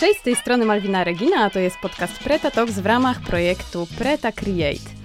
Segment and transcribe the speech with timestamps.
[0.00, 3.86] Cześć, z tej strony Malwina Regina, a to jest podcast Preta Talks w ramach projektu
[3.98, 4.99] Preta Create.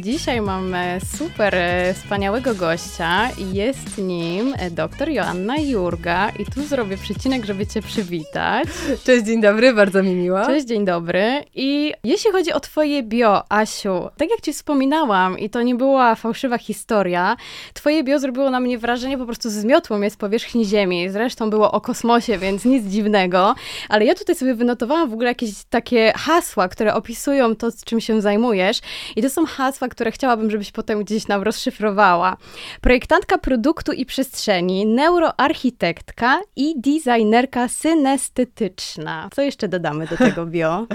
[0.00, 6.96] Dzisiaj mamy super e, wspaniałego gościa jest nim e, dr Joanna Jurga i tu zrobię
[6.96, 8.68] przecinek, żeby cię przywitać.
[9.04, 10.46] Cześć, dzień dobry, bardzo mi miło.
[10.46, 11.44] Cześć, dzień dobry.
[11.54, 16.14] I jeśli chodzi o twoje bio, Asiu, tak jak ci wspominałam i to nie była
[16.14, 17.36] fałszywa historia,
[17.74, 21.10] twoje bio zrobiło na mnie wrażenie po prostu zmiotło mnie z powierzchni ziemi.
[21.10, 23.54] Zresztą było o kosmosie, więc nic dziwnego,
[23.88, 28.20] ale ja tutaj sobie wynotowałam w ogóle jakieś takie hasła, które opisują to, czym się
[28.20, 28.80] zajmujesz
[29.16, 32.36] i to są hasła, które chciałabym, żebyś potem gdzieś nam rozszyfrowała.
[32.80, 39.28] Projektantka produktu i przestrzeni, neuroarchitektka i designerka synestetyczna.
[39.34, 40.86] Co jeszcze dodamy do tego bio?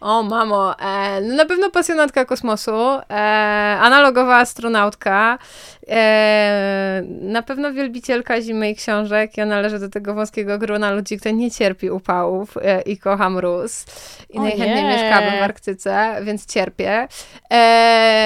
[0.00, 2.72] O, mamo, e, no na pewno pasjonatka kosmosu,
[3.10, 3.14] e,
[3.80, 5.38] analogowa astronautka,
[5.88, 9.36] e, na pewno wielbicielka zimy i książek.
[9.36, 13.84] Ja należę do tego wąskiego grona ludzi, który nie cierpi upałów e, i kocha mróz.
[14.30, 17.08] I najchętniej mieszkamy w Arktyce, więc cierpię.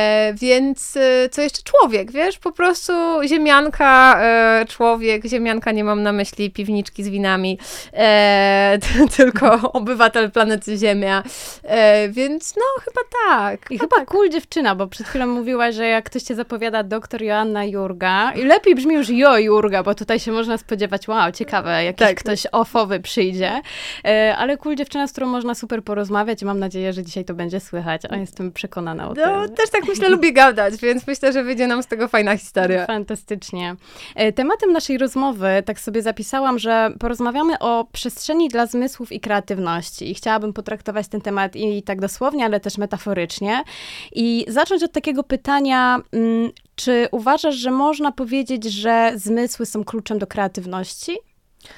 [0.00, 1.62] E, więc e, co jeszcze?
[1.62, 2.38] Człowiek, wiesz?
[2.38, 2.92] Po prostu
[3.28, 7.58] ziemianka, e, człowiek, ziemianka, nie mam na myśli piwniczki z winami,
[9.16, 11.22] tylko obywatel planety Ziemia.
[11.62, 13.70] E, więc no, chyba tak.
[13.70, 14.08] I chyba, tak.
[14.08, 18.44] cool dziewczyna, bo przed chwilą mówiła, że jak ktoś cię zapowiada doktor Joanna Jurga, i
[18.44, 22.20] lepiej brzmi już Jo Jurga, bo tutaj się można spodziewać, wow, ciekawe, jakiś tak.
[22.20, 23.60] ktoś ofowy przyjdzie.
[24.04, 27.34] E, ale cool dziewczyna, z którą można super porozmawiać i mam nadzieję, że dzisiaj to
[27.34, 29.24] będzie słychać, a jestem przekonana o no, tym.
[29.24, 32.86] No, też tak myślę, lubię gadać, więc myślę, że wyjdzie nam z tego fajna historia.
[32.86, 33.76] Fantastycznie.
[34.14, 40.10] E, tematem naszej rozmowy, tak sobie zapisałam, że porozmawiamy o przestrzeni dla zmysłów i kreatywności
[40.10, 43.62] i chciałabym potraktować ten temat i tak dosłownie, ale też metaforycznie.
[44.12, 50.18] I zacząć od takiego pytania, mm, czy uważasz, że można powiedzieć, że zmysły są kluczem
[50.18, 51.29] do kreatywności?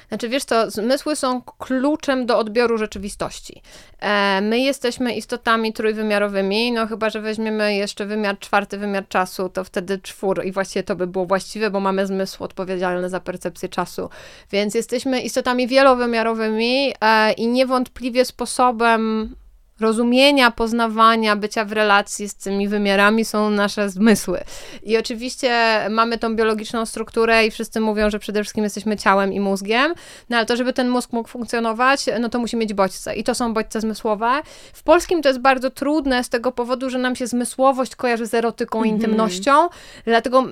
[0.09, 3.61] Znaczy, wiesz co, zmysły są kluczem do odbioru rzeczywistości.
[3.99, 9.63] E, my jesteśmy istotami trójwymiarowymi, no chyba, że weźmiemy jeszcze wymiar czwarty, wymiar czasu, to
[9.63, 14.09] wtedy czwór i właściwie to by było właściwe, bo mamy zmysł odpowiedzialny za percepcję czasu.
[14.51, 19.35] Więc jesteśmy istotami wielowymiarowymi e, i niewątpliwie sposobem
[19.79, 24.39] rozumienia, poznawania, bycia w relacji z tymi wymiarami są nasze zmysły.
[24.83, 29.39] I oczywiście mamy tą biologiczną strukturę i wszyscy mówią, że przede wszystkim jesteśmy ciałem i
[29.39, 29.93] mózgiem,
[30.29, 33.35] no ale to, żeby ten mózg mógł funkcjonować, no to musi mieć bodźce i to
[33.35, 34.41] są bodźce zmysłowe.
[34.73, 38.33] W polskim to jest bardzo trudne z tego powodu, że nam się zmysłowość kojarzy z
[38.33, 39.03] erotyką i mm -hmm.
[39.03, 39.69] intymnością,
[40.05, 40.43] dlatego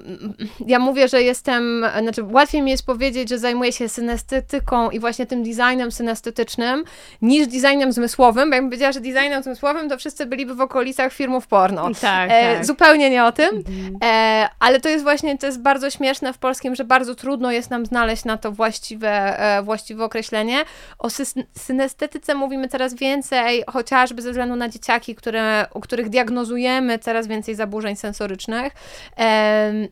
[0.68, 5.26] ja mówię, że jestem, znaczy łatwiej mi jest powiedzieć, że zajmuję się synestetyką i właśnie
[5.26, 6.84] tym designem synestetycznym
[7.22, 11.48] niż designem zmysłowym, bo jakbym powiedziała, że designem zmysłowym, to wszyscy byliby w okolicach filmów
[11.48, 11.90] porno.
[12.02, 12.66] Tak, e, tak.
[12.66, 13.98] Zupełnie nie o tym, mhm.
[14.04, 17.70] e, ale to jest właśnie, to jest bardzo śmieszne w polskim, że bardzo trudno jest
[17.70, 20.64] nam znaleźć na to właściwe, e, właściwe określenie.
[21.00, 21.10] O
[21.58, 27.56] synestetyce mówimy coraz więcej, chociażby ze względu na dzieciaki, które, u których diagnozujemy coraz więcej
[27.56, 28.74] zaburzeń sensorycznych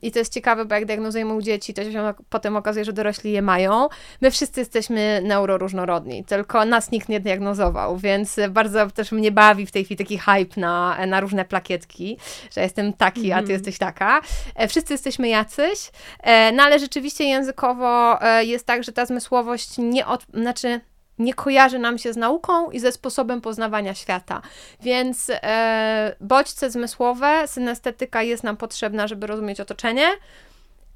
[0.01, 3.31] i to jest ciekawe, bo jak diagnozujemy u dzieci, to się potem okazuje, że dorośli
[3.31, 3.88] je mają.
[4.22, 9.71] My wszyscy jesteśmy neuroróżnorodni, tylko nas nikt nie diagnozował, więc bardzo też mnie bawi w
[9.71, 12.17] tej chwili taki hype na, na różne plakietki,
[12.55, 13.33] że jestem taki, mm.
[13.33, 13.51] a ty mhm.
[13.51, 14.21] jesteś taka.
[14.55, 15.91] E, wszyscy jesteśmy jacyś,
[16.23, 20.81] e, no ale rzeczywiście językowo e, jest tak, że ta zmysłowość nie od, znaczy
[21.19, 24.41] nie kojarzy nam się z nauką i ze sposobem poznawania świata.
[24.81, 30.07] Więc e, bodźce zmysłowe, synestetyka jest nam potrzebna, żeby rozumieć otoczenie,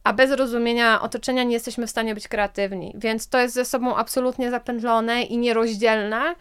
[0.04, 2.94] a bez rozumienia otoczenia nie jesteśmy w stanie być kreatywni.
[2.96, 6.36] Więc to jest ze sobą absolutnie zapętlone i nierozdzielne.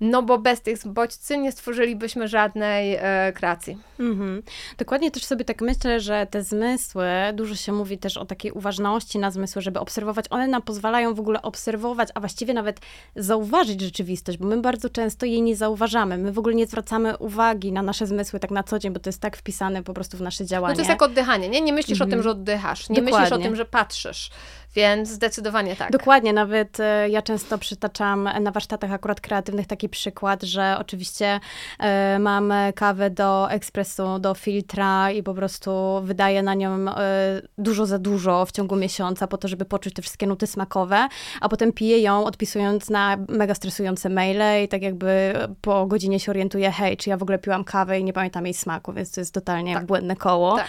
[0.00, 3.78] No bo bez tych bodźcy nie stworzylibyśmy żadnej e, kreacji.
[4.00, 4.42] Mhm.
[4.78, 9.18] Dokładnie też sobie tak myślę, że te zmysły, dużo się mówi też o takiej uważności
[9.18, 10.24] na zmysły, żeby obserwować.
[10.30, 12.80] One nam pozwalają w ogóle obserwować, a właściwie nawet
[13.16, 16.18] zauważyć rzeczywistość, bo my bardzo często jej nie zauważamy.
[16.18, 19.08] My w ogóle nie zwracamy uwagi na nasze zmysły tak na co dzień, bo to
[19.08, 20.72] jest tak wpisane po prostu w nasze działanie.
[20.72, 21.60] No to jest jak oddychanie, nie?
[21.60, 22.10] Nie myślisz mhm.
[22.10, 23.20] o tym, że oddychasz, nie Dokładnie.
[23.20, 24.30] myślisz o tym, że patrzysz.
[24.74, 25.90] Więc zdecydowanie tak.
[25.90, 31.40] Dokładnie, nawet e, ja często przytaczam na warsztatach akurat kreatywnych taki przykład, że oczywiście
[31.78, 37.86] e, mam kawę do ekspresu, do filtra i po prostu wydaję na nią e, dużo
[37.86, 41.08] za dużo w ciągu miesiąca po to, żeby poczuć te wszystkie nuty smakowe,
[41.40, 46.32] a potem piję ją odpisując na mega stresujące maile i tak jakby po godzinie się
[46.32, 49.20] orientuję, hej, czy ja w ogóle piłam kawę i nie pamiętam jej smaku, więc to
[49.20, 49.86] jest totalnie tak.
[49.86, 50.56] błędne koło.
[50.56, 50.66] Tak.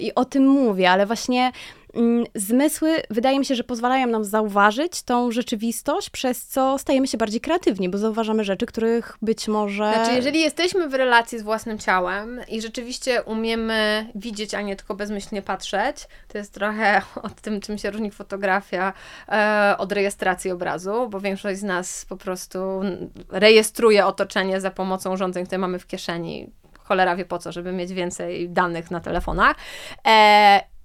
[0.00, 1.52] I o tym mówię, ale właśnie
[2.34, 7.40] zmysły wydaje mi się, że pozwalają nam zauważyć tą rzeczywistość, przez co stajemy się bardziej
[7.40, 9.92] kreatywni, bo zauważamy rzeczy, których być może...
[9.94, 14.94] Znaczy, jeżeli jesteśmy w relacji z własnym ciałem i rzeczywiście umiemy widzieć, a nie tylko
[14.94, 15.96] bezmyślnie patrzeć,
[16.28, 18.92] to jest trochę o tym, czym się różni fotografia
[19.28, 22.58] e, od rejestracji obrazu, bo większość z nas po prostu
[23.30, 26.50] rejestruje otoczenie za pomocą urządzeń, które mamy w kieszeni
[26.86, 29.56] cholera wie po co, żeby mieć więcej danych na telefonach.
[30.06, 30.75] E,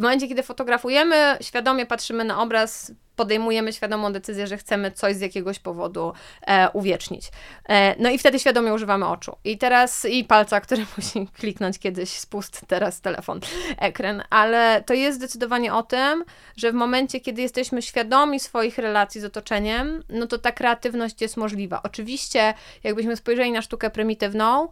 [0.00, 5.20] w momencie, kiedy fotografujemy, świadomie patrzymy na obraz, podejmujemy świadomą decyzję, że chcemy coś z
[5.20, 6.12] jakiegoś powodu
[6.46, 7.28] e, uwiecznić.
[7.68, 9.36] E, no i wtedy świadomie używamy oczu.
[9.44, 13.40] I teraz, i palca, który musi kliknąć kiedyś spust, teraz telefon,
[13.78, 14.22] ekran.
[14.30, 16.24] Ale to jest zdecydowanie o tym,
[16.56, 21.36] że w momencie, kiedy jesteśmy świadomi swoich relacji z otoczeniem, no to ta kreatywność jest
[21.36, 21.80] możliwa.
[21.82, 22.54] Oczywiście,
[22.84, 24.68] jakbyśmy spojrzeli na sztukę prymitywną,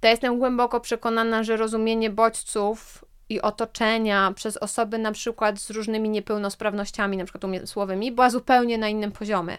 [0.00, 6.08] to jestem głęboko przekonana, że rozumienie bodźców i otoczenia przez osoby na przykład z różnymi
[6.08, 9.58] niepełnosprawnościami, na przykład umysłowymi, była zupełnie na innym poziomie.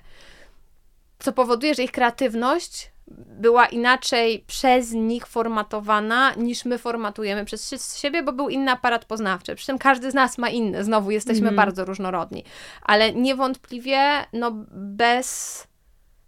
[1.19, 8.23] Co powoduje, że ich kreatywność była inaczej przez nich formatowana, niż my formatujemy przez siebie,
[8.23, 9.55] bo był inny aparat poznawczy.
[9.55, 11.55] Przy czym każdy z nas ma inny, znowu jesteśmy mm.
[11.55, 12.43] bardzo różnorodni.
[12.81, 15.67] Ale niewątpliwie, no bez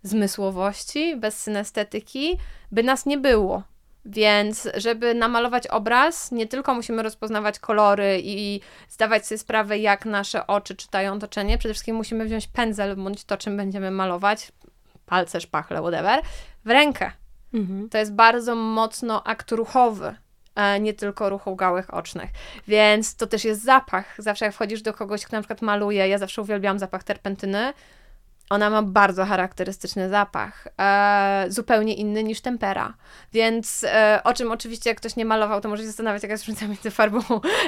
[0.04, 2.38] zmysłowości, bez synestetyki,
[2.72, 3.64] by nas nie było.
[4.06, 10.48] Więc, żeby namalować obraz, nie tylko musimy rozpoznawać kolory i zdawać sobie sprawę, jak nasze
[10.48, 14.52] oczy czytają otoczenie, przede wszystkim musimy wziąć pędzel bądź to, czym będziemy malować,
[15.06, 16.22] palce, szpachle, whatever,
[16.66, 17.12] w rękę.
[17.54, 17.90] Mhm.
[17.90, 20.16] To jest bardzo mocno akt ruchowy,
[20.80, 22.30] nie tylko ruchu gałek ocznych.
[22.68, 24.16] Więc to też jest zapach.
[24.18, 27.74] Zawsze jak wchodzisz do kogoś, kto na przykład maluje, ja zawsze uwielbiam zapach terpentyny,
[28.50, 32.94] ona ma bardzo charakterystyczny zapach, e, zupełnie inny niż tempera.
[33.34, 36.46] Więc e, o czym oczywiście, jak ktoś nie malował, to może się zastanawiać, jaka jest
[36.46, 37.20] różnica między farbą,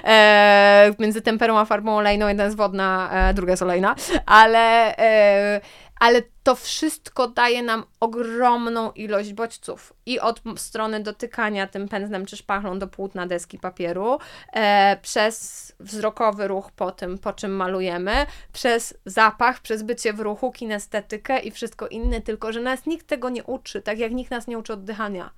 [0.04, 2.28] e, między temperą a farbą olejną.
[2.28, 3.96] Jedna jest wodna, e, druga jest olejna,
[4.26, 5.62] ale e,
[6.00, 12.38] ale to wszystko daje nam ogromną ilość bodźców i od strony dotykania tym pędzlem czy
[12.38, 14.20] szpachlą do płótna deski papieru,
[14.54, 20.52] e, przez wzrokowy ruch po tym, po czym malujemy, przez zapach, przez bycie w ruchu,
[20.52, 24.48] kinestetykę i wszystko inne, tylko że nas nikt tego nie uczy, tak jak nikt nas
[24.48, 25.30] nie uczy oddychania.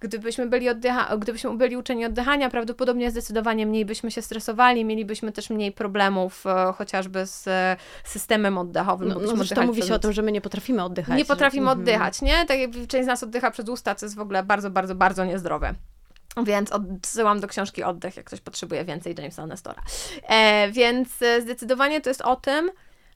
[0.00, 5.50] Gdybyśmy byli, oddycha- gdybyśmy byli uczeni oddychania, prawdopodobnie zdecydowanie mniej byśmy się stresowali, mielibyśmy też
[5.50, 9.08] mniej problemów e, chociażby z e, systemem oddechowym.
[9.08, 11.18] No, no zresztą mówi się o tym, że my nie potrafimy oddychać.
[11.18, 11.78] Nie potrafimy mhm.
[11.78, 12.46] oddychać, nie?
[12.46, 15.24] Tak jak część z nas oddycha przez usta, co jest w ogóle bardzo, bardzo, bardzo
[15.24, 15.74] niezdrowe.
[16.44, 19.82] Więc odsyłam do książki Oddech, jak ktoś potrzebuje więcej Jamesa Nestora.
[20.28, 22.70] E, więc e, zdecydowanie to jest o tym,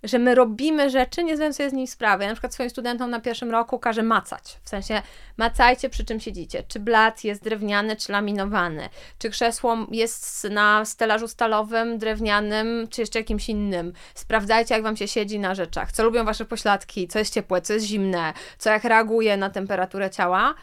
[0.05, 2.23] że my robimy rzeczy, nie zdając sobie z nich sprawy.
[2.23, 4.59] Ja na przykład swoim studentom na pierwszym roku każę macać.
[4.65, 5.03] W sensie
[5.37, 6.63] macajcie przy czym siedzicie.
[6.69, 8.89] Czy blat jest drewniany, czy laminowany.
[9.19, 13.93] Czy krzesło jest na stelażu stalowym, drewnianym, czy jeszcze jakimś innym.
[14.15, 15.93] Sprawdzajcie, jak wam się siedzi na rzeczach.
[15.93, 20.11] Co lubią wasze pośladki, co jest ciepłe, co jest zimne, co jak reaguje na temperaturę
[20.11, 20.55] ciała.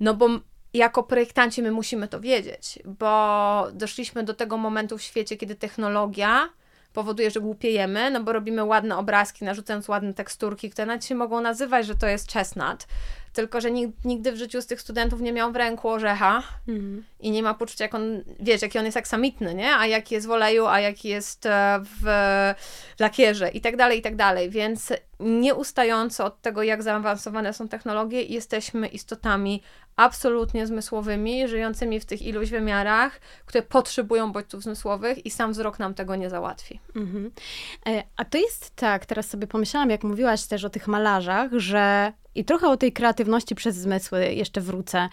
[0.00, 0.28] No bo
[0.74, 6.48] jako projektanci my musimy to wiedzieć, bo doszliśmy do tego momentu w świecie, kiedy technologia
[6.94, 11.40] powoduje, że głupiejemy, no bo robimy ładne obrazki, narzucając ładne teksturki, które nawet się mogą
[11.40, 12.86] nazywać, że to jest chestnut,
[13.32, 13.70] tylko że
[14.04, 17.04] nigdy w życiu z tych studentów nie miał w ręku orzecha mm.
[17.20, 19.76] i nie ma poczucia, jak on, wiesz, jaki on jest aksamitny, nie?
[19.76, 22.06] A jaki jest w oleju, a jaki jest e, w
[22.98, 24.50] lakierze i tak dalej, i tak dalej.
[24.50, 29.62] Więc nieustająco od tego, jak zaawansowane są technologie, jesteśmy istotami
[29.96, 35.94] absolutnie zmysłowymi, żyjącymi w tych iluś wymiarach, które potrzebują bodźców zmysłowych i sam wzrok nam
[35.94, 36.80] tego nie załatwi.
[36.96, 37.30] Mhm.
[37.86, 42.12] E, a to jest tak, teraz sobie pomyślałam, jak mówiłaś też o tych malarzach, że
[42.34, 45.08] i trochę o tej kreatywności przez zmysły jeszcze wrócę.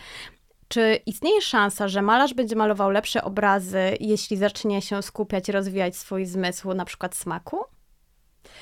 [0.67, 6.25] Czy istnieje szansa, że malarz będzie malował lepsze obrazy, jeśli zacznie się skupiać rozwijać swój
[6.25, 7.57] zmysł, na przykład smaku?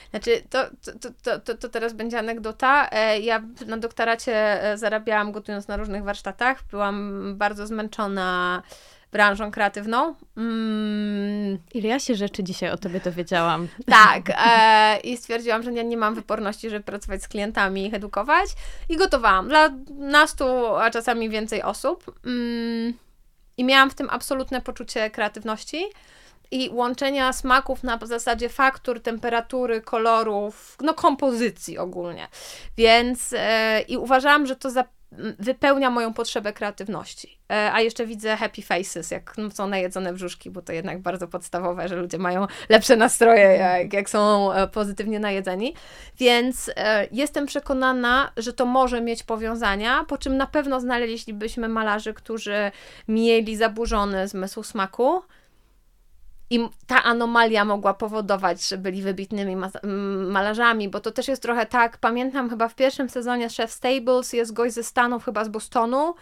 [0.10, 0.66] Znaczy, to,
[1.02, 2.90] to, to, to, to teraz będzie anegdota.
[2.92, 6.64] E, ja na doktoracie e, zarabiałam gotując na różnych warsztatach.
[6.72, 8.62] Byłam bardzo zmęczona
[9.12, 10.16] branżą kreatywną.
[10.38, 11.58] Mm.
[11.74, 13.68] Ile ja się rzeczy dzisiaj o tobie dowiedziałam.
[13.86, 14.30] Tak.
[14.30, 18.50] E, I stwierdziłam, że nie, nie mam wyporności, żeby pracować z klientami i ich edukować.
[18.90, 22.20] I gotowałam dla nastu, a czasami więcej osób.
[22.26, 22.94] Mm.
[23.58, 25.86] I miałam w tym absolutne poczucie kreatywności
[26.52, 32.28] i łączenia smaków na zasadzie faktur, temperatury, kolorów, no kompozycji ogólnie.
[32.78, 34.84] Więc e, i uważałam, że to za,
[35.40, 37.40] wypełnia moją potrzebę kreatywności.
[37.52, 41.88] E, a jeszcze widzę happy faces, jak są najedzone brzuszki, bo to jednak bardzo podstawowe,
[41.88, 45.74] że ludzie mają lepsze nastroje, jak, jak są e, pozytywnie najedzeni.
[46.18, 52.14] Więc e, jestem przekonana, że to może mieć powiązania, po czym na pewno znaleźlibyśmy malarzy,
[52.14, 52.72] którzy
[53.08, 55.22] mieli zaburzony zmysł smaku,
[56.50, 59.58] i ta anomalia mogła powodować, że byli wybitnymi
[60.28, 64.54] malarzami, bo to też jest trochę tak, pamiętam chyba w pierwszym sezonie Chef Stables jest
[64.54, 66.16] gość ze Stanów, chyba z Bostonu,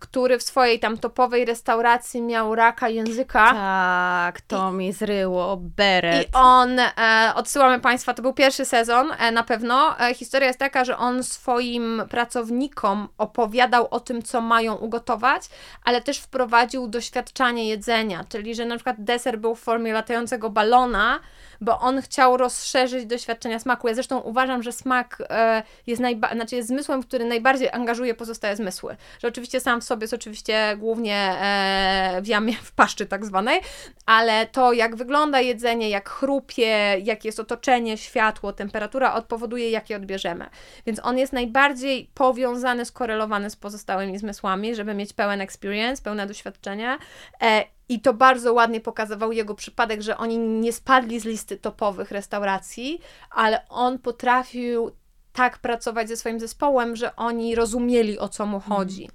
[0.00, 3.50] który w swojej tam topowej restauracji miał raka języka.
[3.52, 6.28] Tak, to I, mi zryło, beret.
[6.28, 10.00] I on, e, odsyłamy Państwa, to był pierwszy sezon e, na pewno.
[10.00, 15.42] E, historia jest taka, że on swoim pracownikom opowiadał o tym, co mają ugotować,
[15.84, 21.20] ale też wprowadził doświadczanie jedzenia, czyli że na przykład deser był w formie latającego balona,
[21.60, 23.88] bo on chciał rozszerzyć doświadczenia smaku.
[23.88, 28.56] Ja zresztą uważam, że smak e, jest, najba- znaczy jest zmysłem, który najbardziej angażuje pozostałe
[28.56, 28.96] zmysły.
[29.22, 33.60] Że oczywiście sam sobie jest oczywiście głównie e, w jamie, w paszczy tak zwanej,
[34.06, 40.46] ale to jak wygląda jedzenie, jak chrupie, jakie jest otoczenie, światło, temperatura, odpowoduje jakie odbierzemy.
[40.86, 46.98] Więc on jest najbardziej powiązany, skorelowany z pozostałymi zmysłami, żeby mieć pełen experience, pełne doświadczenie.
[47.42, 52.10] E, i to bardzo ładnie pokazywał jego przypadek, że oni nie spadli z listy topowych
[52.10, 53.00] restauracji,
[53.30, 54.90] ale on potrafił
[55.34, 58.76] tak pracować ze swoim zespołem, że oni rozumieli o co mu mhm.
[58.76, 59.10] chodzi.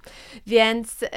[0.46, 1.08] Więc y,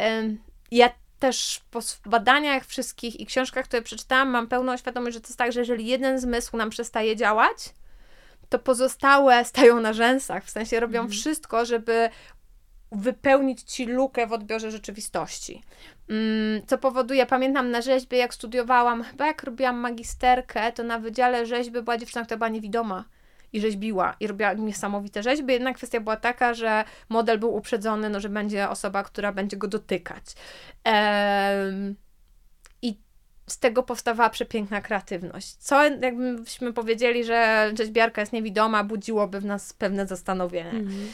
[0.72, 5.38] ja też po badaniach wszystkich i książkach, które przeczytałam, mam pełną świadomość, że to jest
[5.38, 7.74] tak, że jeżeli jeden zmysł nam przestaje działać,
[8.50, 11.12] to pozostałe stają na rzęsach, w sensie robią mm.
[11.12, 12.10] wszystko, żeby
[12.92, 15.64] wypełnić ci lukę w odbiorze rzeczywistości.
[16.10, 21.46] Mm, co powoduje, pamiętam na rzeźbie, jak studiowałam, chyba jak robiłam magisterkę, to na wydziale
[21.46, 23.06] rzeźby była dziewczyna, która była niewidoma
[23.54, 25.54] i rzeźbiła i robiła niesamowite rzeźby.
[25.54, 29.68] Jedna kwestia była taka, że model był uprzedzony, no, że będzie osoba, która będzie go
[29.68, 30.24] dotykać.
[30.84, 31.96] Ehm,
[32.82, 32.98] I
[33.48, 35.56] z tego powstawała przepiękna kreatywność.
[35.56, 40.70] Co jakbyśmy powiedzieli, że rzeźbiarka jest niewidoma, budziłoby w nas pewne zastanowienie.
[40.70, 41.12] Mhm.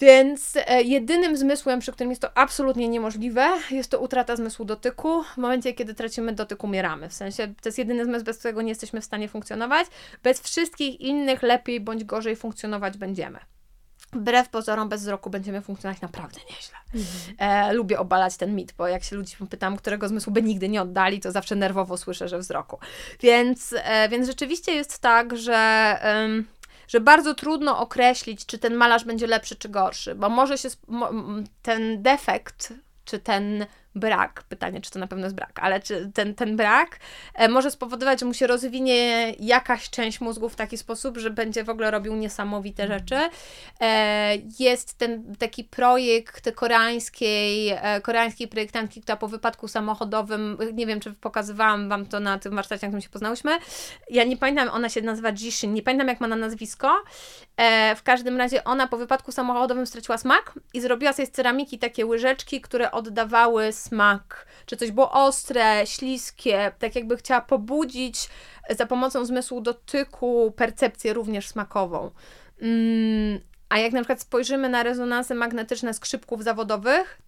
[0.00, 5.22] Więc e, jedynym zmysłem, przy którym jest to absolutnie niemożliwe, jest to utrata zmysłu dotyku.
[5.22, 7.08] W momencie, kiedy tracimy dotyk, umieramy.
[7.08, 9.86] W sensie to jest jedyny zmysł, bez którego nie jesteśmy w stanie funkcjonować.
[10.22, 13.38] Bez wszystkich innych lepiej bądź gorzej funkcjonować będziemy.
[14.12, 16.76] Wbrew pozorom, bez wzroku będziemy funkcjonować naprawdę nieźle.
[16.94, 17.68] Mhm.
[17.70, 20.82] E, lubię obalać ten mit, bo jak się ludzi pytam, którego zmysłu by nigdy nie
[20.82, 22.78] oddali, to zawsze nerwowo słyszę, że wzroku.
[23.20, 25.98] Więc, e, więc rzeczywiście jest tak, że
[26.90, 30.68] że bardzo trudno określić, czy ten malarz będzie lepszy czy gorszy, bo może się
[31.62, 32.72] ten defekt,
[33.04, 36.98] czy ten brak, pytanie, czy to na pewno jest brak, ale czy ten, ten brak
[37.34, 41.64] e, może spowodować, że mu się rozwinie jakaś część mózgu w taki sposób, że będzie
[41.64, 43.00] w ogóle robił niesamowite mhm.
[43.00, 43.16] rzeczy.
[43.80, 51.00] E, jest ten taki projekt koreańskiej, e, koreańskiej projektantki, która po wypadku samochodowym, nie wiem,
[51.00, 53.58] czy pokazywałam Wam to na tym warsztacie, na którym się poznałyśmy,
[54.10, 57.02] ja nie pamiętam, ona się nazywa Jishin, nie pamiętam jak ma na nazwisko,
[57.96, 62.06] w każdym razie ona po wypadku samochodowym straciła smak i zrobiła sobie z ceramiki takie
[62.06, 68.28] łyżeczki, które oddawały smak, czy coś było ostre, śliskie, tak jakby chciała pobudzić
[68.70, 72.10] za pomocą zmysłu dotyku percepcję również smakową.
[72.62, 77.22] Mm, a jak na przykład spojrzymy na rezonanse magnetyczne skrzypków zawodowych,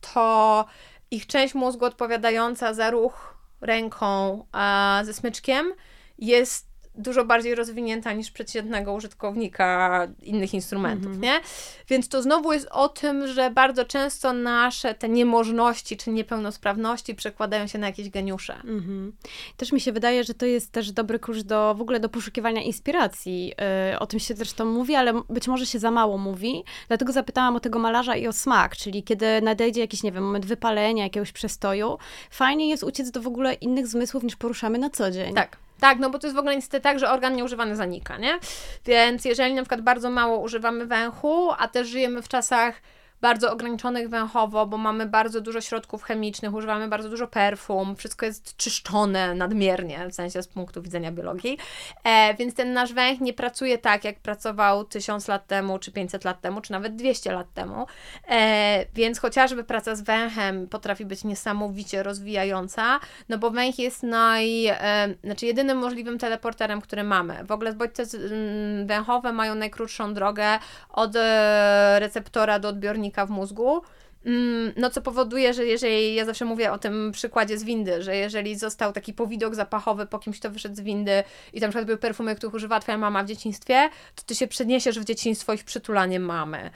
[0.00, 0.64] to
[1.10, 5.72] ich część mózgu odpowiadająca za ruch ręką a, ze smyczkiem
[6.18, 11.20] jest dużo bardziej rozwinięta niż przeciętnego użytkownika innych instrumentów, -hmm.
[11.20, 11.40] nie?
[11.88, 17.66] Więc to znowu jest o tym, że bardzo często nasze te niemożności czy niepełnosprawności przekładają
[17.66, 18.54] się na jakieś geniusze.
[18.64, 19.10] -hmm.
[19.56, 22.62] Też mi się wydaje, że to jest też dobry kurs do w ogóle do poszukiwania
[22.62, 23.46] inspiracji.
[23.90, 26.64] Yy, o tym się zresztą mówi, ale być może się za mało mówi.
[26.88, 30.46] Dlatego zapytałam o tego malarza i o smak, czyli kiedy nadejdzie jakiś, nie wiem, moment
[30.46, 31.98] wypalenia, jakiegoś przestoju,
[32.30, 35.34] fajnie jest uciec do w ogóle innych zmysłów niż poruszamy na co dzień.
[35.34, 35.65] Tak.
[35.80, 38.38] Tak, no bo to jest w ogóle niestety tak, że organ nieużywany zanika, nie?
[38.84, 42.74] Więc jeżeli na przykład bardzo mało używamy węchu, a też żyjemy w czasach
[43.20, 48.56] bardzo ograniczonych węchowo, bo mamy bardzo dużo środków chemicznych, używamy bardzo dużo perfum, wszystko jest
[48.56, 51.58] czyszczone nadmiernie, w sensie z punktu widzenia biologii,
[52.04, 56.24] e, więc ten nasz węch nie pracuje tak, jak pracował 1000 lat temu, czy 500
[56.24, 57.86] lat temu, czy nawet 200 lat temu,
[58.28, 64.66] e, więc chociażby praca z węchem potrafi być niesamowicie rozwijająca, no bo węch jest naj,
[64.66, 67.44] e, znaczy jedynym możliwym teleporterem, który mamy.
[67.44, 70.58] W ogóle bodźce mm, węchowe mają najkrótszą drogę
[70.90, 73.82] od e, receptora do odbiornika w mózgu.
[74.26, 78.16] Mm, no, co powoduje, że jeżeli, ja zawsze mówię o tym przykładzie z windy, że
[78.16, 81.86] jeżeli został taki powidok zapachowy po kimś, kto wyszedł z windy i tam na przykład
[81.86, 85.58] były perfumy, których używała twoja mama w dzieciństwie, to ty się przeniesiesz w dzieciństwo i
[85.58, 86.58] w przytulanie mamy.
[86.58, 86.70] Mm.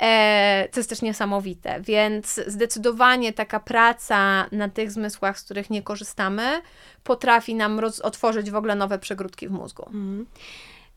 [0.00, 5.82] E, to jest też niesamowite, więc zdecydowanie taka praca na tych zmysłach, z których nie
[5.82, 6.62] korzystamy,
[7.04, 9.88] potrafi nam roz- otworzyć w ogóle nowe przegródki w mózgu.
[9.88, 10.26] Mm.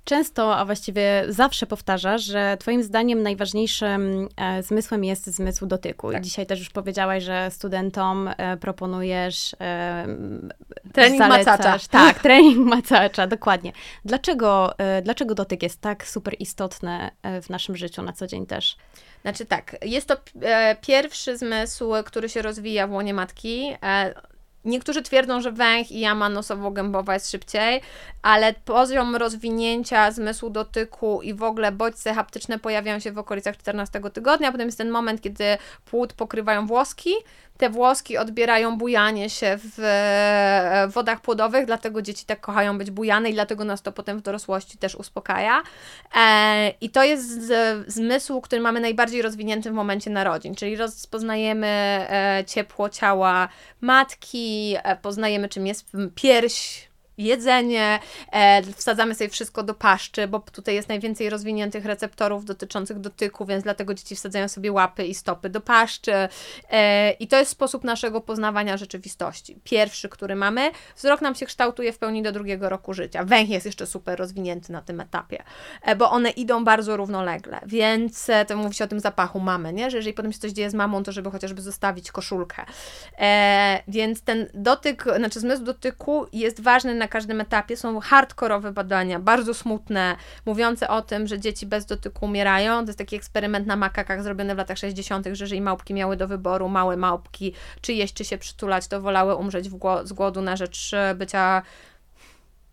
[0.03, 6.11] Często, a właściwie zawsze powtarzasz, że Twoim zdaniem najważniejszym e, zmysłem jest zmysł dotyku.
[6.11, 6.21] Tak.
[6.21, 9.55] I dzisiaj też już powiedziałaś, że studentom e, proponujesz.
[9.61, 10.05] E,
[10.93, 11.77] trening macacza.
[11.91, 13.71] Tak, trening macacza, dokładnie.
[14.05, 17.09] Dlaczego, e, dlaczego dotyk jest tak super istotny
[17.41, 18.77] w naszym życiu na co dzień też?
[19.21, 20.15] Znaczy tak, jest to
[20.81, 23.73] pierwszy zmysł, który się rozwija w łonie matki.
[24.65, 27.81] Niektórzy twierdzą, że węch i jama nosowo-gębowa jest szybciej,
[28.21, 34.01] ale poziom rozwinięcia zmysłu dotyku i w ogóle bodźce haptyczne pojawiają się w okolicach 14
[34.13, 37.13] tygodnia, potem jest ten moment, kiedy płód pokrywają włoski,
[37.59, 43.29] te włoski odbierają bujanie się w e, wodach płodowych, dlatego dzieci tak kochają być bujane
[43.29, 45.63] i dlatego nas to potem w dorosłości też uspokaja.
[46.15, 47.51] E, I to jest
[47.87, 53.49] zmysł, który mamy najbardziej rozwinięty w momencie narodzin, czyli rozpoznajemy e, ciepło ciała
[53.81, 56.88] matki, poznajemy czym jest pierś,
[57.19, 57.99] jedzenie,
[58.31, 63.63] e, wsadzamy sobie wszystko do paszczy, bo tutaj jest najwięcej rozwiniętych receptorów dotyczących dotyku, więc
[63.63, 66.13] dlatego dzieci wsadzają sobie łapy i stopy do paszczy.
[66.71, 69.59] E, I to jest sposób naszego poznawania rzeczywistości.
[69.63, 73.23] Pierwszy, który mamy, wzrok nam się kształtuje w pełni do drugiego roku życia.
[73.23, 75.43] Węch jest jeszcze super rozwinięty na tym etapie,
[75.81, 79.91] e, bo one idą bardzo równolegle, więc to mówi się o tym zapachu mamy, nie?
[79.91, 82.65] że jeżeli potem się coś dzieje z mamą, to żeby chociażby zostawić koszulkę.
[83.88, 87.77] Więc ten dotyk, znaczy zmysł dotyku jest ważny na każdym etapie.
[87.77, 92.81] Są hardkorowe badania, bardzo smutne, mówiące o tym, że dzieci bez dotyku umierają.
[92.81, 96.27] To jest taki eksperyment na makakach zrobiony w latach 60., że jeżeli małpki miały do
[96.27, 99.69] wyboru, małe małpki, czy jeść, czy się przytulać, to wolały umrzeć
[100.03, 101.61] z głodu na rzecz bycia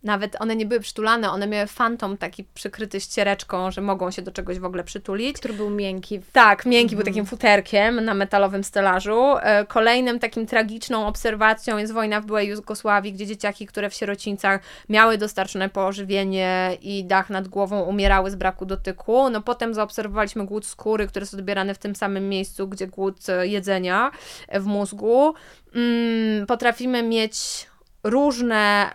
[0.07, 4.33] nawet one nie były przytulane, one miały fantom taki przykryty ściereczką, że mogą się do
[4.33, 5.37] czegoś w ogóle przytulić.
[5.37, 6.21] Który był miękki.
[6.33, 7.05] Tak, miękki mm.
[7.05, 9.37] był takim futerkiem na metalowym stelażu.
[9.41, 14.61] E, kolejnym takim tragiczną obserwacją jest wojna w byłej Jugosławii, gdzie dzieciaki, które w sierocińcach
[14.89, 19.31] miały dostarczone pożywienie i dach nad głową, umierały z braku dotyku.
[19.31, 23.47] No potem zaobserwowaliśmy głód skóry, który jest odbierany w tym samym miejscu, gdzie głód e,
[23.47, 24.11] jedzenia
[24.53, 25.35] w mózgu.
[25.75, 27.67] Mm, potrafimy mieć
[28.05, 28.91] różne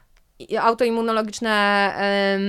[0.59, 1.51] autoimmunologiczne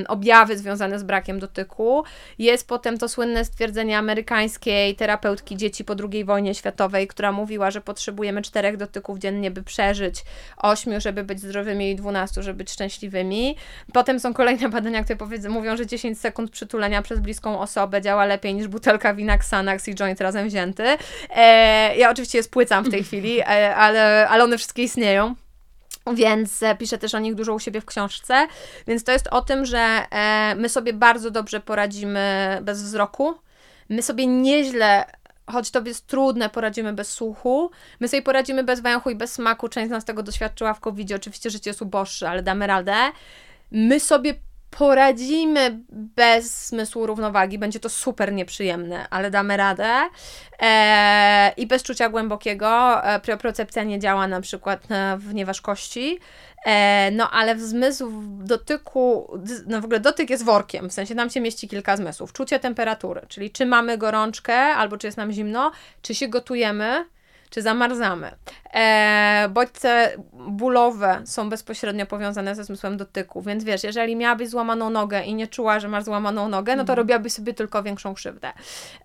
[0.09, 2.05] objawy związane z brakiem dotyku.
[2.39, 7.81] Jest potem to słynne stwierdzenie amerykańskiej terapeutki dzieci po II wojnie światowej, która mówiła, że
[7.81, 10.25] potrzebujemy czterech dotyków dziennie, by przeżyć,
[10.57, 13.57] ośmiu, żeby być zdrowymi i dwunastu, żeby być szczęśliwymi.
[13.93, 18.25] Potem są kolejne badania, które powiedzą, mówią, że 10 sekund przytulenia przez bliską osobę działa
[18.25, 20.85] lepiej niż butelka wina Xanax i joint razem wzięty.
[21.31, 25.35] E, ja oczywiście je spłycam w tej chwili, e, ale, ale one wszystkie istnieją
[26.15, 28.47] więc e, piszę też o nich dużo u siebie w książce.
[28.87, 33.35] Więc to jest o tym, że e, my sobie bardzo dobrze poradzimy bez wzroku.
[33.89, 35.05] My sobie nieźle,
[35.51, 37.71] choć to jest trudne, poradzimy bez słuchu.
[38.01, 39.69] My sobie poradzimy bez węchu i bez smaku.
[39.69, 42.97] Część z nas tego doświadczyła w covid Oczywiście życie jest uboższe, ale damy radę.
[43.71, 44.35] My sobie
[44.79, 49.91] poradzimy bez zmysłu równowagi, będzie to super nieprzyjemne, ale damy radę.
[50.63, 53.05] E, I bez czucia głębokiego.
[53.05, 53.21] E,
[53.87, 56.19] nie działa na przykład w nieważkości.
[56.65, 61.31] E, no ale w zmysł dotyku, no w ogóle dotyk jest workiem, w sensie tam
[61.31, 62.33] się mieści kilka zmysłów.
[62.33, 67.05] Czucie temperatury, czyli czy mamy gorączkę, albo czy jest nam zimno, czy się gotujemy,
[67.53, 68.31] czy zamarzamy.
[68.75, 75.23] E, bodźce bólowe są bezpośrednio powiązane ze zmysłem dotyku, więc wiesz, jeżeli miałabyś złamaną nogę
[75.25, 76.97] i nie czuła, że masz złamaną nogę, no to mhm.
[76.97, 78.53] robiłabyś sobie tylko większą krzywdę.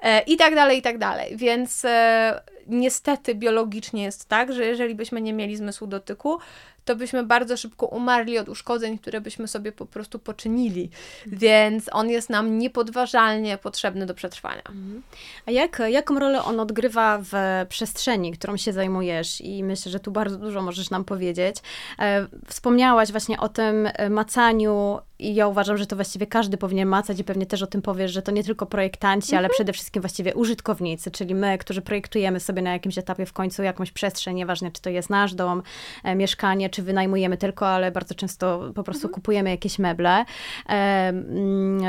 [0.02, 1.38] E, I tak dalej, i tak dalej.
[1.38, 6.40] Więc e, niestety biologicznie jest tak, że jeżeli byśmy nie mieli zmysłu dotyku,
[6.88, 10.90] to byśmy bardzo szybko umarli od uszkodzeń, które byśmy sobie po prostu poczynili.
[11.26, 14.62] Więc on jest nam niepodważalnie potrzebny do przetrwania.
[14.70, 15.02] Mhm.
[15.46, 17.32] A jak, jaką rolę on odgrywa w
[17.70, 19.42] przestrzeni, którą się zajmujesz?
[19.42, 21.56] I myślę, że tu bardzo dużo możesz nam powiedzieć.
[22.00, 27.20] E, wspomniałaś właśnie o tym macaniu i ja uważam, że to właściwie każdy powinien macać
[27.20, 29.40] i pewnie też o tym powiesz, że to nie tylko projektanci, mhm.
[29.40, 33.64] ale przede wszystkim właściwie użytkownicy, czyli my, którzy projektujemy sobie na jakimś etapie w końcu
[33.64, 35.64] jakąś przestrzeń, nieważne czy to jest nasz dom,
[36.04, 39.14] e, mieszkanie, czy wynajmujemy tylko, ale bardzo często po prostu mhm.
[39.14, 40.26] kupujemy jakieś meble,
[40.70, 41.14] e,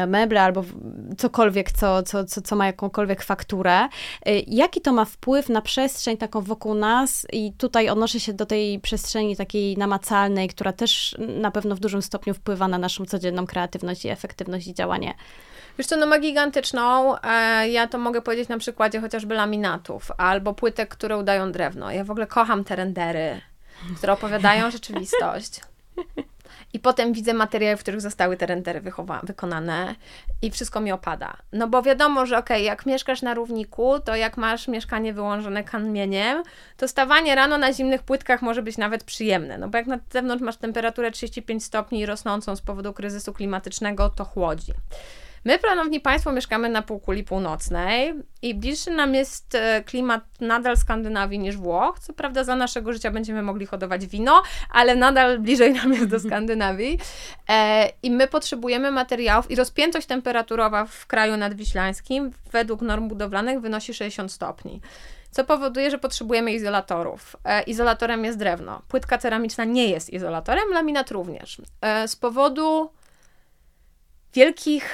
[0.07, 0.65] meble albo
[1.19, 3.75] cokolwiek, co, co, co, co ma jakąkolwiek fakturę.
[3.81, 3.89] E,
[4.47, 8.81] jaki to ma wpływ na przestrzeń taką wokół nas i tutaj odnoszę się do tej
[8.81, 14.05] przestrzeni takiej namacalnej, która też na pewno w dużym stopniu wpływa na naszą codzienną kreatywność
[14.05, 15.15] i efektywność i działanie.
[15.79, 17.17] Wiesz co, no ma gigantyczną.
[17.19, 21.91] E, ja to mogę powiedzieć na przykładzie chociażby laminatów albo płytek, które udają drewno.
[21.91, 23.41] Ja w ogóle kocham te rendery,
[23.97, 25.61] które opowiadają rzeczywistość.
[26.73, 28.81] i potem widzę materiały, w których zostały te rendery
[29.23, 29.95] wykonane
[30.43, 31.37] i wszystko mi opada.
[31.53, 35.65] No bo wiadomo, że okej, okay, jak mieszkasz na równiku, to jak masz mieszkanie wyłączone
[35.65, 36.43] kamieniem,
[36.77, 40.43] to stawanie rano na zimnych płytkach może być nawet przyjemne, no bo jak na zewnątrz
[40.43, 44.73] masz temperaturę 35 stopni rosnącą z powodu kryzysu klimatycznego, to chłodzi.
[45.49, 51.39] My, planowni Państwo, mieszkamy na półkuli północnej i bliższy nam jest e, klimat nadal Skandynawii
[51.39, 51.99] niż Włoch.
[51.99, 56.21] Co prawda za naszego życia będziemy mogli hodować wino, ale nadal bliżej nam jest do
[56.29, 56.99] Skandynawii.
[57.49, 63.95] E, I my potrzebujemy materiałów i rozpiętość temperaturowa w kraju nadwiślańskim według norm budowlanych wynosi
[63.95, 64.81] 60 stopni
[65.31, 67.37] co powoduje, że potrzebujemy izolatorów.
[67.45, 68.83] E, izolatorem jest drewno.
[68.89, 71.63] Płytka ceramiczna nie jest izolatorem, laminat również.
[71.81, 72.91] E, z powodu
[74.35, 74.85] wielkich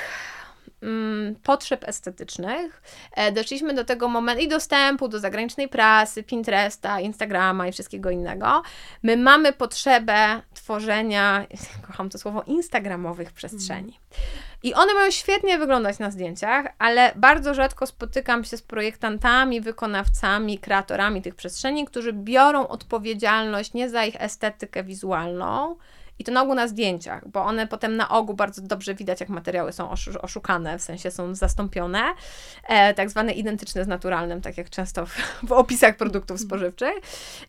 [0.85, 7.69] mm, potrzeb estetycznych e, doszliśmy do tego momentu i dostępu do zagranicznej prasy, Pinteresta, Instagrama
[7.69, 8.63] i wszystkiego innego.
[9.03, 11.47] My mamy potrzebę tworzenia,
[11.87, 14.01] kocham to słowo, instagramowych przestrzeni.
[14.63, 20.59] I one mają świetnie wyglądać na zdjęciach, ale bardzo rzadko spotykam się z projektantami, wykonawcami,
[20.59, 25.77] kreatorami tych przestrzeni, którzy biorą odpowiedzialność nie za ich estetykę wizualną,
[26.19, 29.29] i to na ogół na zdjęciach, bo one potem na ogół bardzo dobrze widać, jak
[29.29, 29.91] materiały są
[30.23, 32.03] oszukane, w sensie są zastąpione,
[32.69, 35.17] e, tak zwane identyczne z naturalnym, tak jak często w,
[35.49, 36.49] w opisach produktów mhm.
[36.49, 36.95] spożywczych.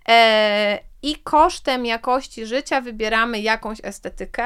[0.07, 4.45] E, I kosztem jakości życia wybieramy jakąś estetykę,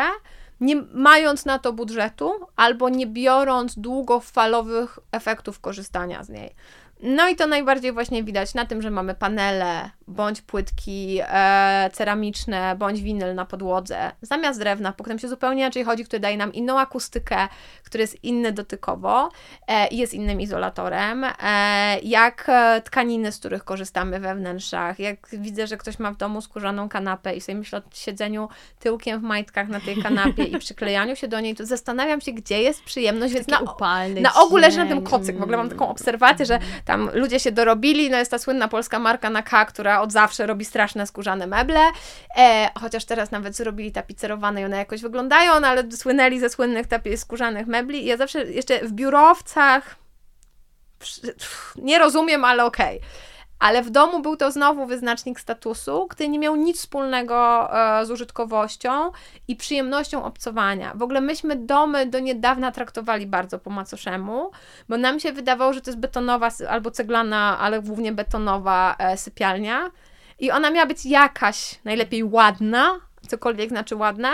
[0.62, 6.56] nie mając na to budżetu, albo nie biorąc długofalowych efektów korzystania z niej.
[7.04, 12.76] No i to najbardziej właśnie widać na tym, że mamy panele, bądź płytki e, ceramiczne,
[12.76, 16.54] bądź winyl na podłodze, zamiast drewna, po którym się zupełnie inaczej chodzi, który daje nam
[16.54, 17.48] inną akustykę,
[17.84, 19.30] który jest inny dotykowo
[19.68, 25.28] e, i jest innym izolatorem, e, jak e, tkaniny, z których korzystamy we wnętrzach, jak
[25.34, 29.24] widzę, że ktoś ma w domu skórzaną kanapę i sobie myślę o siedzeniu tyłkiem w
[29.24, 33.34] majtkach na tej kanapie i przyklejaniu się do niej, to zastanawiam się, gdzie jest przyjemność,
[33.34, 33.62] więc na,
[34.22, 36.60] na ogóle leży na tym kocyk, w ogóle mam taką obserwację, że
[36.90, 40.48] tam ludzie się dorobili, no jest ta słynna polska marka na K, która od zawsze
[40.48, 41.80] robi straszne skórzane meble,
[42.38, 46.88] e, chociaż teraz nawet zrobili tapicerowane i one jakoś wyglądają, no ale słynęli ze słynnych
[46.88, 49.96] tapi- skórzanych mebli i ja zawsze jeszcze w biurowcach
[51.76, 52.98] nie rozumiem, ale okej.
[52.98, 53.29] Okay
[53.60, 57.70] ale w domu był to znowu wyznacznik statusu, który nie miał nic wspólnego
[58.00, 59.12] e, z użytkowością
[59.48, 60.94] i przyjemnością obcowania.
[60.96, 64.52] W ogóle myśmy domy do niedawna traktowali bardzo po macoszemu,
[64.90, 69.92] bo nam się wydawało, że to jest betonowa albo ceglana, ale głównie betonowa e, sypialnia.
[70.40, 74.30] I ona miała być jakaś, najlepiej ładna, cokolwiek znaczy ładne,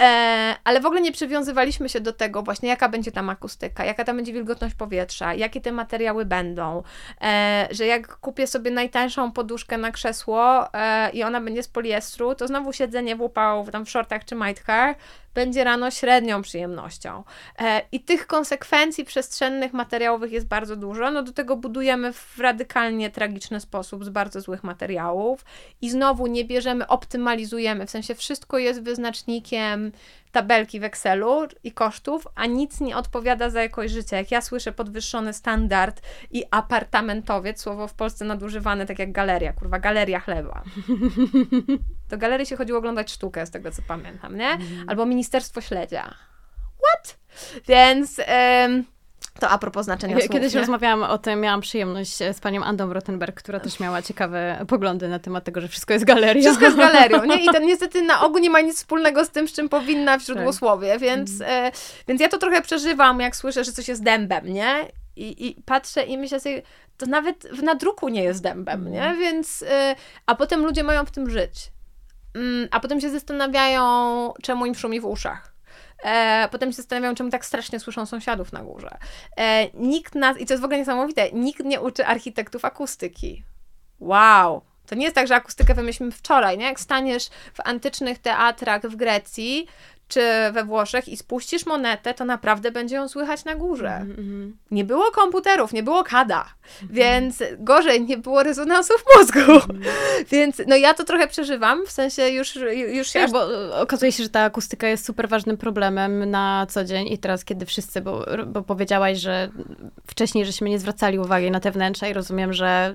[0.00, 4.04] e, ale w ogóle nie przywiązywaliśmy się do tego właśnie, jaka będzie tam akustyka, jaka
[4.04, 6.82] tam będzie wilgotność powietrza, jakie te materiały będą,
[7.20, 12.34] e, że jak kupię sobie najtańszą poduszkę na krzesło e, i ona będzie z poliestru,
[12.34, 14.96] to znowu siedzenie w upał, tam w shortach czy majtkach,
[15.36, 17.24] będzie rano średnią przyjemnością.
[17.58, 21.10] E, I tych konsekwencji przestrzennych, materiałowych jest bardzo dużo.
[21.10, 25.44] No do tego budujemy w radykalnie tragiczny sposób z bardzo złych materiałów
[25.80, 29.85] i znowu nie bierzemy, optymalizujemy, w sensie wszystko jest wyznacznikiem
[30.32, 34.16] tabelki w Excelu i kosztów, a nic nie odpowiada za jakość życia.
[34.16, 39.78] Jak ja słyszę podwyższony standard i apartamentowiec, słowo w Polsce nadużywane tak jak galeria, kurwa,
[39.78, 40.62] galeria chleba.
[42.10, 44.50] Do galerii się chodziło oglądać sztukę, z tego co pamiętam, nie?
[44.50, 44.88] Mhm.
[44.88, 46.14] Albo Ministerstwo Śledzia.
[46.82, 47.18] What?
[47.68, 48.18] Więc...
[48.64, 48.95] Ym,
[49.40, 50.30] to a propos znaczenia słów.
[50.30, 50.60] Kiedyś nie?
[50.60, 55.18] rozmawiałam o tym, miałam przyjemność z panią Andą Rottenberg, która też miała ciekawe poglądy na
[55.18, 56.42] temat tego, że wszystko jest galerią.
[56.42, 57.44] Wszystko jest galerią, nie?
[57.44, 60.22] I to niestety na ogół nie ma nic wspólnego z tym, z czym powinna w
[60.22, 61.00] źródłosłowie, tak.
[61.00, 61.64] więc, mhm.
[61.64, 61.70] e,
[62.08, 64.88] więc ja to trochę przeżywam, jak słyszę, że coś jest dębem, nie?
[65.16, 66.62] I, i patrzę i myślę sobie,
[66.96, 69.02] to nawet w nadruku nie jest dębem, nie?
[69.02, 69.18] Mhm.
[69.18, 69.94] Więc, e,
[70.26, 71.72] a potem ludzie mają w tym żyć.
[72.34, 75.55] Mm, a potem się zastanawiają, czemu im szumi w uszach
[76.06, 78.98] E, potem się zastanawiam, czemu tak strasznie słyszą sąsiadów na górze.
[79.36, 83.44] E, nikt nas, i to jest w ogóle niesamowite, nikt nie uczy architektów akustyki.
[84.00, 84.62] Wow!
[84.86, 86.64] To nie jest tak, że akustykę wymyślimy wczoraj, nie?
[86.64, 89.66] Jak staniesz w antycznych teatrach w Grecji,
[90.08, 90.20] czy
[90.52, 93.96] we Włoszech i spuścisz monetę, to naprawdę będzie ją słychać na górze.
[93.96, 94.52] Mm -hmm.
[94.70, 96.96] Nie było komputerów, nie było kada, mm -hmm.
[96.96, 99.40] więc gorzej, nie było rezonansów mózgu.
[99.40, 99.86] Mm -hmm.
[100.32, 103.20] Więc no ja to trochę przeżywam, w sensie już, już się...
[103.20, 103.46] Tak, bo
[103.80, 107.66] okazuje się, że ta akustyka jest super ważnym problemem na co dzień i teraz, kiedy
[107.66, 109.50] wszyscy, bo, bo powiedziałaś, że
[110.06, 112.94] wcześniej żeśmy nie zwracali uwagi na te wnętrza i rozumiem, że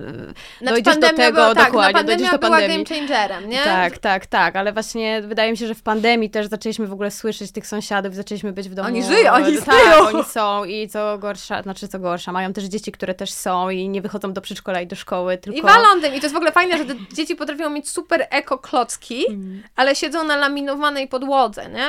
[0.58, 2.84] znaczy, dojdziesz do tego, była, tak, dokładnie, no, dojdziesz do pandemii.
[2.84, 3.64] game changerem, nie?
[3.64, 7.01] Tak, tak, tak, ale właśnie wydaje mi się, że w pandemii też zaczęliśmy w ogóle
[7.02, 8.88] ogóle słyszeć tych sąsiadów, zaczęliśmy być w domu.
[8.88, 10.06] Oni żyją, oni tak, żyją.
[10.06, 13.88] oni są i co gorsza, znaczy co gorsza, mają też dzieci, które też są i
[13.88, 15.58] nie wychodzą do przedszkola i do szkoły, tylko...
[15.58, 16.14] I walą tym.
[16.14, 19.62] I to jest w ogóle fajne, że te dzieci potrafią mieć super eko-klocki, Mm.
[19.76, 21.88] ale siedzą na laminowanej podłodze, nie?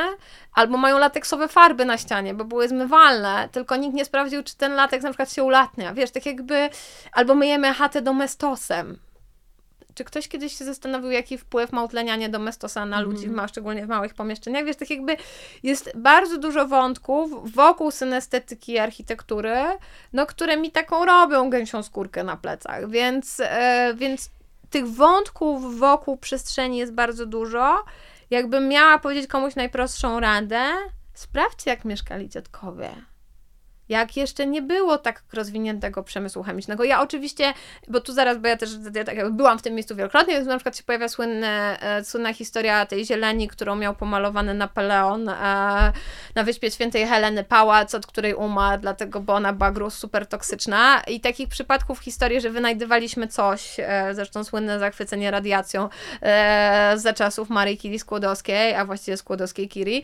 [0.53, 4.75] Albo mają lateksowe farby na ścianie, bo były zmywalne, tylko nikt nie sprawdził, czy ten
[4.75, 5.93] lateks na przykład się ulatnia.
[5.93, 6.69] Wiesz, tak jakby...
[7.11, 8.97] Albo myjemy chatę domestosem.
[9.95, 13.85] Czy ktoś kiedyś się zastanowił, jaki wpływ ma utlenianie domestosa na ludzi, w ma, szczególnie
[13.85, 14.65] w małych pomieszczeniach?
[14.65, 15.17] Wiesz, tak jakby
[15.63, 19.55] jest bardzo dużo wątków wokół synestetyki i architektury,
[20.13, 24.29] no, które mi taką robią gęsią skórkę na plecach, więc, e, więc
[24.69, 27.83] tych wątków wokół przestrzeni jest bardzo dużo.
[28.29, 30.63] Jakbym miała powiedzieć komuś najprostszą radę,
[31.13, 33.12] sprawdźcie, jak mieszkali dziadkowie
[33.89, 36.83] jak jeszcze nie było tak rozwiniętego przemysłu chemicznego.
[36.83, 37.53] Ja oczywiście,
[37.87, 40.55] bo tu zaraz, bo ja też ja tak byłam w tym miejscu wielokrotnie, więc na
[40.55, 45.33] przykład się pojawia słynne, e, słynna historia tej zieleni, którą miał pomalowany Napoleon e,
[46.35, 51.01] na wyspie Świętej Heleny Pałac, od której umarł, dlatego, bo ona była gruz super toksyczna
[51.07, 55.89] i takich przypadków w historii, że wynajdywaliśmy coś, e, zresztą słynne zachwycenie radiacją
[56.95, 60.01] za czasów Marii Curie Skłodowskiej, a właściwie Skłodowskiej Curie.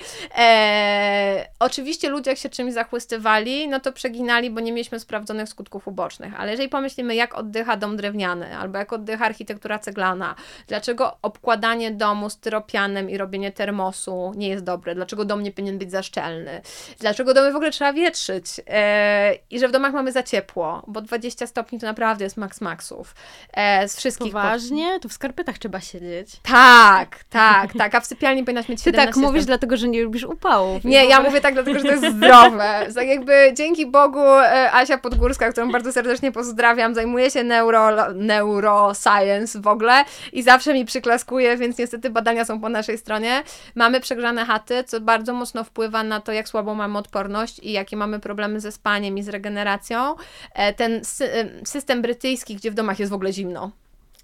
[1.59, 6.33] Oczywiście ludzie, jak się czymś zachłystywali, no to przeginali, bo nie mieliśmy sprawdzonych skutków ubocznych.
[6.39, 10.35] Ale jeżeli pomyślimy, jak oddycha dom drewniany, albo jak oddycha architektura ceglana,
[10.67, 15.91] dlaczego obkładanie domu styropianem i robienie termosu nie jest dobre, dlaczego dom nie powinien być
[15.91, 16.61] zaszczelny,
[16.99, 21.01] dlaczego domy w ogóle trzeba wietrzyć e, i że w domach mamy za ciepło, bo
[21.01, 23.15] 20 stopni to naprawdę jest maks maksów.
[23.53, 24.99] E, z wszystkich Poważnie?
[24.99, 26.39] To w skarpetach trzeba siedzieć.
[26.43, 29.45] Tak, tak, tak, a w sypialni powinnaś mieć Ty 17 tak mówisz stopni.
[29.45, 30.85] dlatego, że nie lubisz upałów.
[30.85, 32.69] I Nie, ja mówię tak dlatego, że to jest zdrowe.
[32.99, 39.61] Tak jakby dzięki Bogu e, Asia Podgórska, którą bardzo serdecznie pozdrawiam, zajmuje się neuro, neuroscience
[39.61, 43.43] w ogóle i zawsze mi przyklaskuje, więc niestety badania są po naszej stronie.
[43.75, 47.97] Mamy przegrzane chaty, co bardzo mocno wpływa na to, jak słabą mamy odporność i jakie
[47.97, 50.15] mamy problemy ze spaniem i z regeneracją.
[50.53, 53.71] E, Ten e, system brytyjski, gdzie w domach jest w ogóle zimno,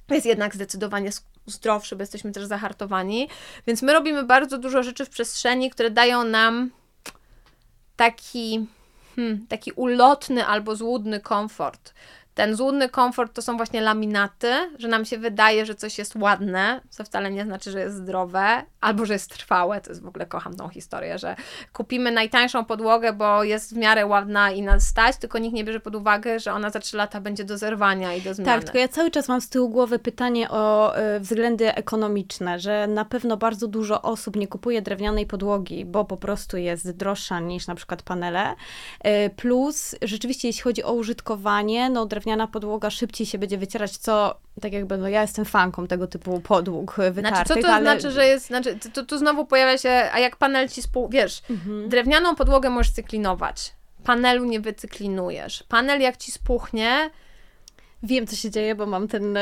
[0.10, 1.10] jest jednak zdecydowanie
[1.46, 3.30] zdrowszy, bo jesteśmy też zahartowani.
[3.68, 6.72] Więc my robimy bardzo dużo rzeczy w przestrzeni, które dają nam
[7.96, 8.68] taki,
[9.16, 11.94] hmm, taki ulotny albo złudny komfort.
[12.36, 16.82] Ten złudny komfort to są właśnie laminaty, że nam się wydaje, że coś jest ładne,
[16.90, 19.82] co wcale nie znaczy, że jest zdrowe, albo że jest trwałe.
[19.82, 21.36] To jest w ogóle kocham tą historię, że
[21.74, 25.80] kupimy najtańszą podłogę, bo jest w miarę ładna i nas stać, tylko nikt nie bierze
[25.80, 28.52] pod uwagę, że ona za 3 lata będzie do zerwania i do zmiany.
[28.52, 32.88] Tak, tylko ja cały czas mam z tyłu głowy pytanie o y, względy ekonomiczne, że
[32.88, 37.68] na pewno bardzo dużo osób nie kupuje drewnianej podłogi, bo po prostu jest droższa niż
[37.68, 38.56] na przykład panele.
[39.08, 44.40] Y, plus, rzeczywiście, jeśli chodzi o użytkowanie, no drewniana podłoga szybciej się będzie wycierać, co
[44.62, 47.82] tak jakby, no ja jestem fanką tego typu podłóg wytartych, Znaczy, co to ale...
[47.84, 51.42] znaczy, że jest, znaczy, to, tu znowu pojawia się, a jak panel ci spół, wiesz,
[51.50, 51.90] Mhm.
[51.90, 55.64] drewnianą podłogę możesz cyklinować, panelu nie wycyklinujesz.
[55.64, 57.10] Panel jak ci spuchnie,
[58.06, 59.38] Wiem, co się dzieje, bo mam ten,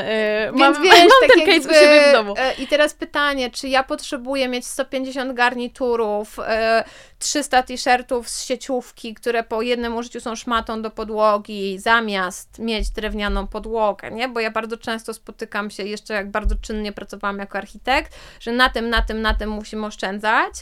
[0.46, 2.34] więc mam, wiesz, mam tak ten jakby, case u siebie w domu.
[2.38, 6.84] e, I teraz pytanie, czy ja potrzebuję mieć 150 garniturów, e,
[7.18, 13.46] 300 t-shirtów z sieciówki, które po jednym użyciu są szmatą do podłogi, zamiast mieć drewnianą
[13.46, 14.28] podłogę, nie?
[14.28, 18.68] Bo ja bardzo często spotykam się, jeszcze jak bardzo czynnie pracowałam jako architekt, że na
[18.68, 20.54] tym, na tym, na tym musimy oszczędzać,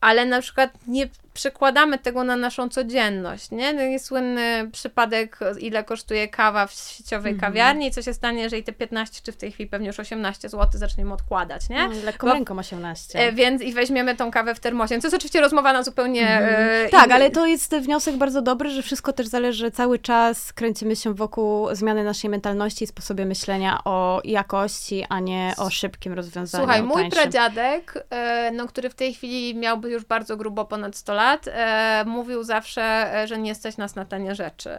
[0.00, 3.72] ale na przykład nie przekładamy tego na naszą codzienność, nie?
[3.72, 7.52] No jest słynny przypadek, ile kosztuje kawa w sieciowej Mhm.
[7.52, 10.48] kawiarni i co się stanie, jeżeli te 15, czy w tej chwili pewnie już 18
[10.48, 11.88] zł zaczniemy odkładać, nie?
[11.88, 13.18] No, lekką Bo- ręką 18.
[13.18, 15.00] E, więc i weźmiemy tą kawę w termosie.
[15.00, 16.28] To jest oczywiście rozmowa na zupełnie...
[16.28, 20.52] e, Tak, inny- ale to jest wniosek bardzo dobry, że wszystko też zależy, cały czas
[20.52, 26.12] kręcimy się wokół zmiany naszej mentalności i sposobie myślenia o jakości, a nie o szybkim
[26.12, 26.64] rozwiązaniu.
[26.64, 27.10] Słuchaj, mój tańszym.
[27.10, 32.04] pradziadek, e, no, który w tej chwili miałby już bardzo grubo ponad 100 lat, e,
[32.06, 32.82] mówił zawsze,
[33.22, 34.78] e, że nie stać nas na tanie rzeczy.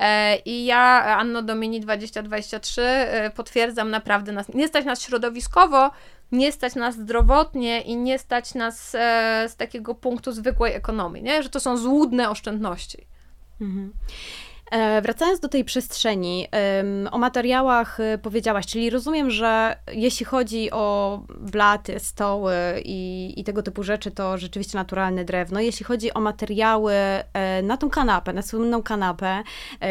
[0.00, 5.90] E, I ja, Anno Domini 2023, e, potwierdzam naprawdę nas, nie stać nas środowiskowo,
[6.32, 11.42] nie stać nas zdrowotnie i nie stać nas e, z takiego punktu zwykłej ekonomii, nie?
[11.42, 13.06] że to są złudne oszczędności.
[13.60, 13.92] Mhm.
[14.70, 16.48] E, wracając do tej przestrzeni,
[17.10, 23.62] o materiałach e, powiedziałaś, czyli rozumiem, że jeśli chodzi o blaty, stoły i, i tego
[23.62, 25.60] typu rzeczy, to rzeczywiście naturalne drewno.
[25.60, 29.42] Jeśli chodzi o materiały e, na tą kanapę, na słynną kanapę,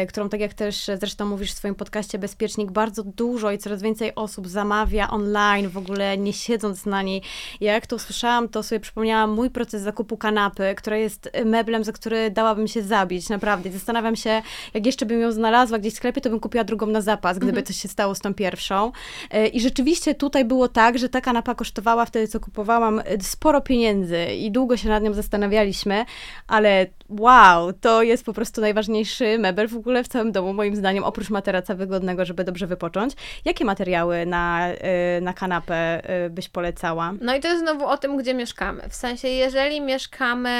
[0.08, 4.14] którą tak jak też zresztą mówisz w swoim podcaście Bezpiecznik, bardzo dużo i coraz więcej
[4.14, 7.22] osób zamawia online, w ogóle nie siedząc na niej.
[7.60, 11.92] Ja jak to usłyszałam, to sobie przypomniałam mój proces zakupu kanapy, która jest meblem, za
[11.92, 13.70] który dałabym się zabić, naprawdę.
[13.70, 14.42] Zastanawiam się,
[14.74, 17.50] jak jeszcze bym ją znalazła gdzieś w sklepie, to bym kupiła drugą na zapas, gdyby
[17.50, 17.66] mhm.
[17.66, 18.92] coś się stało z tą pierwszą.
[19.30, 24.24] E, I rzeczywiście tutaj było tak, że ta kanapa kosztowała wtedy, co kupowałam, sporo pieniędzy
[24.24, 26.04] i długo się nad nią zastanawialiśmy,
[26.46, 31.04] ale wow, to jest po prostu najważniejszy mebel w ogóle w całym domu, moim zdaniem,
[31.04, 33.14] oprócz materaca wygodnego, żeby dobrze wypocząć.
[33.44, 34.72] Jakie materiały na,
[35.18, 37.14] y, na kanapę byś polecała?
[37.20, 38.82] No i to jest znowu o tym, gdzie mieszkamy.
[38.88, 40.50] W sensie, jeżeli mieszkamy,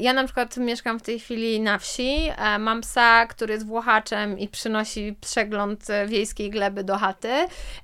[0.00, 4.38] ja na przykład mieszkam w tej chwili na wsi, e, mam psa, który jest włochaczem
[4.38, 7.32] i przynosi przegląd wiejskiej gleby do chaty,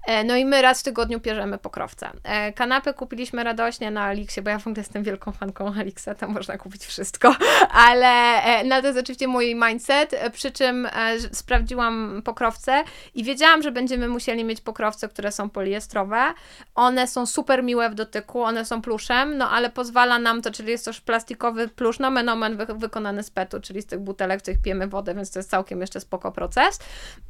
[0.06, 2.10] e, no i my raz w tygodniu pierzemy pokrowce.
[2.24, 6.32] E, kanapę kupiliśmy radośnie na Aliksie, bo ja w ogóle jestem wielką fanką Aliksa, tam
[6.32, 7.36] można kupić wszystko,
[7.88, 10.90] ale E, no to jest oczywiście mój mindset, e, przy czym e,
[11.32, 16.34] sprawdziłam pokrowce i wiedziałam, że będziemy musieli mieć pokrowce, które są poliestrowe.
[16.74, 20.70] One są super miłe w dotyku, one są pluszem, no ale pozwala nam to, czyli
[20.70, 24.42] jest to plastikowy plusz, no menomen wy wykonany z petu, czyli z tych butelek, w
[24.42, 26.78] których pijemy wodę, więc to jest całkiem jeszcze spoko proces,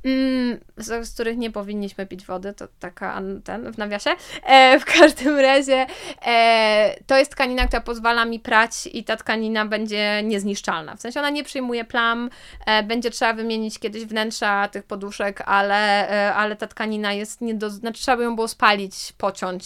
[0.05, 4.11] mm, z, z, których nie powinniśmy pić wody, to taka ten w nawiasie.
[4.43, 5.87] E, w każdym razie
[6.27, 11.21] e, to jest tkanina, która pozwala mi prać i ta tkanina będzie niezniszczalna w sensie
[11.21, 12.31] ona nie przyjmuje plam,
[12.67, 17.55] e, będzie trzeba wymienić kiedyś wnętrza tych poduszek, ale, e, ale ta tkanina jest nie
[17.55, 17.71] do...
[17.71, 19.65] Znaczy trzeba by ją było spalić, pociąć,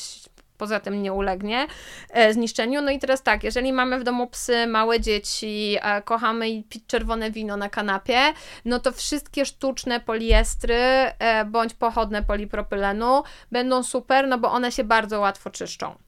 [0.58, 1.66] poza tym nie ulegnie
[2.10, 2.82] e, zniszczeniu.
[2.82, 7.56] No i teraz tak, jeżeli mamy w domu psy, małe dzieci, kochamy pić czerwone wino
[7.56, 8.18] na kanapie,
[8.64, 14.84] no to wszystkie sztuczne poliestry e, bądź pochodne polipropylenu będą super, no bo one się
[14.84, 16.05] bardzo łatwo czyszczą.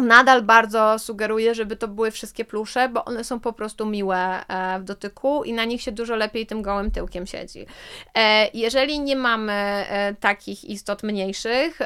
[0.00, 4.78] Nadal bardzo sugeruję, żeby to były wszystkie plusze, bo one są po prostu miłe e,
[4.78, 7.66] w dotyku i na nich się dużo lepiej tym gołym tyłkiem siedzi.
[8.14, 11.78] E, jeżeli nie mamy e, takich istot mniejszych,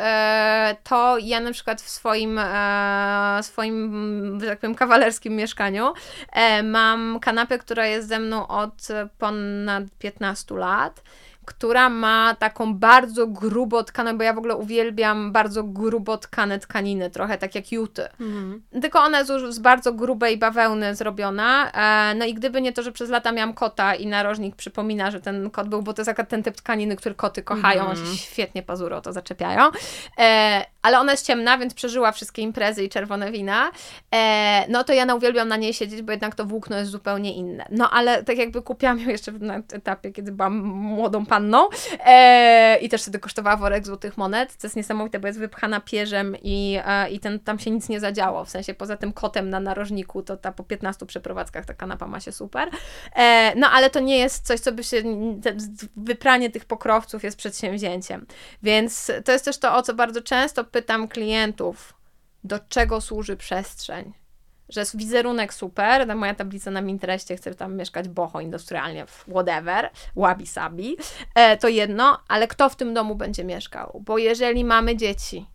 [0.85, 2.41] to ja na przykład w swoim,
[3.43, 5.93] swoim że tak powiem, kawalerskim mieszkaniu
[6.63, 11.03] mam kanapę, która jest ze mną od ponad 15 lat
[11.45, 17.11] która ma taką bardzo grubo tkanę, bo ja w ogóle uwielbiam bardzo grubo tkane tkaniny,
[17.11, 18.09] trochę tak jak juty.
[18.21, 18.63] Mhm.
[18.83, 21.71] Tylko ona jest już z bardzo grubej bawełny zrobiona.
[21.73, 25.21] E, no i gdyby nie to, że przez lata miałam kota i narożnik przypomina, że
[25.21, 28.17] ten kot był, bo to jest ten typ tkaniny, który koty kochają, mhm.
[28.17, 29.71] świetnie pazury o to zaczepiają.
[30.19, 33.71] E, ale ona jest ciemna, więc przeżyła wszystkie imprezy i czerwone wina.
[34.15, 37.35] E, no to ja na uwielbiam na niej siedzieć, bo jednak to włókno jest zupełnie
[37.35, 37.65] inne.
[37.71, 41.69] No ale tak jakby kupiłam ją jeszcze na etapie, kiedy byłam młodą panną
[42.07, 46.37] e, i też wtedy kosztowała worek złotych monet, co jest niesamowite, bo jest wypchana pierzem
[46.43, 49.61] i, e, i ten, tam się nic nie zadziało, w sensie poza tym kotem na
[49.61, 52.69] narożniku, to ta po 15 przeprowadzkach ta kanapa ma się super.
[53.17, 55.03] E, no ale to nie jest coś, co by się,
[55.43, 55.57] te,
[55.97, 58.27] wypranie tych pokrowców jest przedsięwzięciem.
[58.63, 61.95] Więc to jest też to, o co bardzo często pytam klientów,
[62.45, 64.13] do czego służy przestrzeń
[64.69, 70.47] że wizerunek super, ta moja tablica na Pinterestie, chcę tam mieszkać boho industrialnie, whatever, wabi
[70.47, 70.97] sabi,
[71.35, 74.03] e, to jedno, ale kto w tym domu będzie mieszkał?
[74.05, 75.47] Bo jeżeli mamy dzieci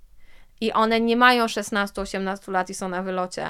[0.61, 3.47] i one nie mają 16-18 lat i są na wylocie,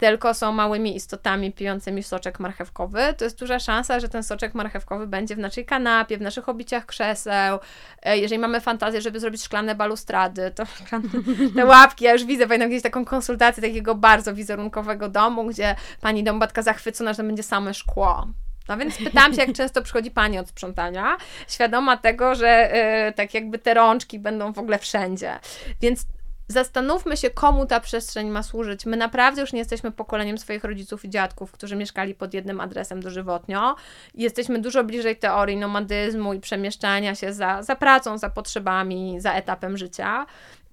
[0.00, 5.06] tylko są małymi istotami pijącymi soczek marchewkowy, to jest duża szansa, że ten soczek marchewkowy
[5.06, 7.58] będzie w naszej kanapie, w naszych obiciach krzeseł.
[8.02, 10.64] E, jeżeli mamy fantazję, żeby zrobić szklane balustrady, to
[11.56, 16.24] te łapki, ja już widzę, pamiętam gdzieś taką konsultację takiego bardzo wizerunkowego domu, gdzie pani
[16.24, 18.26] dombatka zachwycona, że to będzie same szkło.
[18.68, 21.16] No więc pytałam się, jak często przychodzi pani od sprzątania,
[21.48, 22.70] świadoma tego, że
[23.06, 25.38] yy, tak jakby te rączki będą w ogóle wszędzie.
[25.80, 26.06] Więc
[26.50, 28.86] zastanówmy się, komu ta przestrzeń ma służyć.
[28.86, 33.00] My naprawdę już nie jesteśmy pokoleniem swoich rodziców i dziadków, którzy mieszkali pod jednym adresem
[33.00, 33.76] dożywotnio.
[34.14, 39.76] Jesteśmy dużo bliżej teorii nomadyzmu i przemieszczania się za, za pracą, za potrzebami, za etapem
[39.76, 40.26] życia.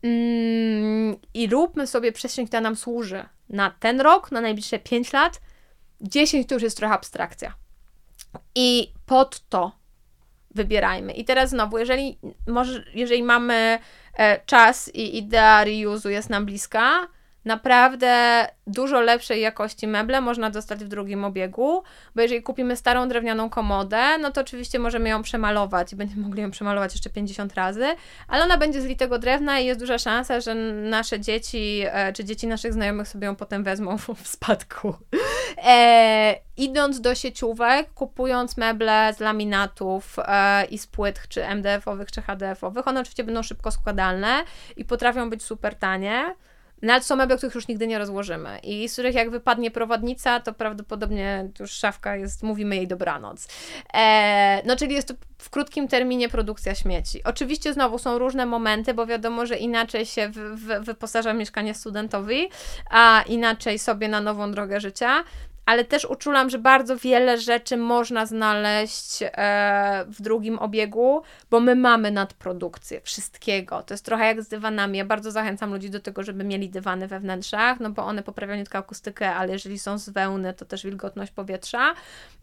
[0.04, 5.42] Mm, I róbmy sobie przestrzeń, która nam służy na ten rok, na najbliższe 5 lat.
[6.02, 7.54] 10 to już jest trochę abstrakcja.
[8.56, 9.72] I pod to
[10.58, 11.14] wybierajmy.
[11.14, 13.80] I teraz znowu, jeżeli, może, jeżeli mamy
[14.46, 17.08] czas i idea reuse'u jest nam bliska,
[17.48, 21.84] naprawdę dużo lepszej jakości meble można dostać w drugim obiegu,
[22.16, 26.42] bo jeżeli kupimy starą drewnianą komodę, no to oczywiście możemy ją przemalować i będziemy mogli
[26.42, 27.86] ją przemalować jeszcze 50 razy,
[28.28, 32.24] ale ona będzie z litego drewna i jest duża szansa, że nasze dzieci, e, czy
[32.24, 34.96] dzieci naszych znajomych sobie ją potem wezmą w spadku.
[35.68, 42.22] E, idąc do sieciówek, kupując meble z laminatów e, i z płyt, czy MDF-owych, czy
[42.22, 44.44] HDF-owych, one oczywiście będą szybko składalne
[44.78, 46.36] i potrafią być super tanie.
[46.82, 50.54] Nawet są meble, których już nigdy nie rozłożymy i z których jak wypadnie prowadnica, to
[50.54, 53.48] prawdopodobnie już szafka jest, mówimy jej dobranoc.
[53.94, 57.24] E, no czyli jest to w krótkim terminie produkcja śmieci.
[57.24, 62.50] Oczywiście znowu są różne momenty, bo wiadomo, że inaczej się w, w, wyposaża mieszkanie studentowi,
[62.90, 65.24] a inaczej sobie na nową drogę życia,
[65.68, 71.76] ale też uczulam, że bardzo wiele rzeczy można znaleźć e, w drugim obiegu, bo my
[71.76, 73.84] mamy nadprodukcję wszystkiego.
[73.84, 74.98] To jest trochę jak z dywanami.
[74.98, 78.60] Ja bardzo zachęcam ludzi do tego, żeby mieli dywany we wnętrzach, no bo one poprawiają
[78.60, 81.94] nie tylko akustykę, ale jeżeli są z wełny, to też wilgotność powietrza.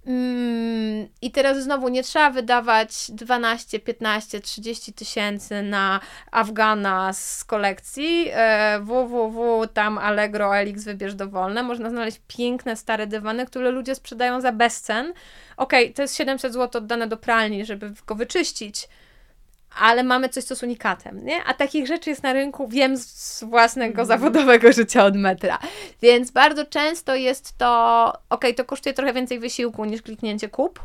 [0.06, 8.30] Mm, I teraz znowu nie trzeba wydawać 12, 15, 30 tysięcy na Afgana z kolekcji
[8.80, 11.62] www, tam Allegro, Elix wybierz dowolne.
[11.62, 15.12] Można znaleźć piękne, stare dywany, które ludzie sprzedają za bezcen.
[15.56, 18.88] Okej, okay, to jest 700 zł oddane do pralni, żeby go wyczyścić,
[19.78, 21.44] ale mamy coś, co jest unikatem, nie?
[21.44, 24.06] A takich rzeczy jest na rynku, wiem z własnego mm.
[24.06, 25.58] zawodowego życia od metra.
[26.02, 30.80] Więc bardzo często jest to, ok, to kosztuje trochę więcej wysiłku niż kliknięcie kup,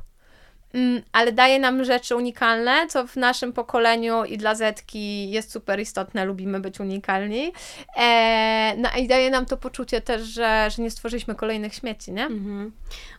[1.12, 6.26] ale daje nam rzeczy unikalne, co w naszym pokoleniu i dla Zetki jest super istotne,
[6.26, 7.52] lubimy być unikalni.
[7.98, 12.26] E, no i daje nam to poczucie też, że, że nie stworzyliśmy kolejnych śmieci, nie?
[12.26, 12.72] Mhm.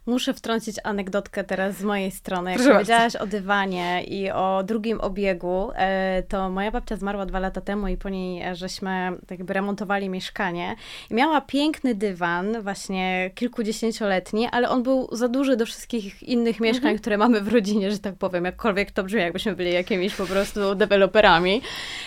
[0.07, 2.51] Muszę wtrącić anegdotkę teraz z mojej strony.
[2.51, 7.39] Jak Proszę powiedziałaś o dywanie i o drugim obiegu, e, to moja babcia zmarła dwa
[7.39, 10.77] lata temu i po niej e, żeśmy tak jakby remontowali mieszkanie.
[11.11, 16.91] I miała piękny dywan, właśnie kilkudziesięcioletni, ale on był za duży do wszystkich innych mieszkań,
[16.91, 16.99] mhm.
[16.99, 20.75] które mamy w rodzinie, że tak powiem, jakkolwiek to brzmi, jakbyśmy byli jakimiś po prostu
[20.75, 21.63] deweloperami.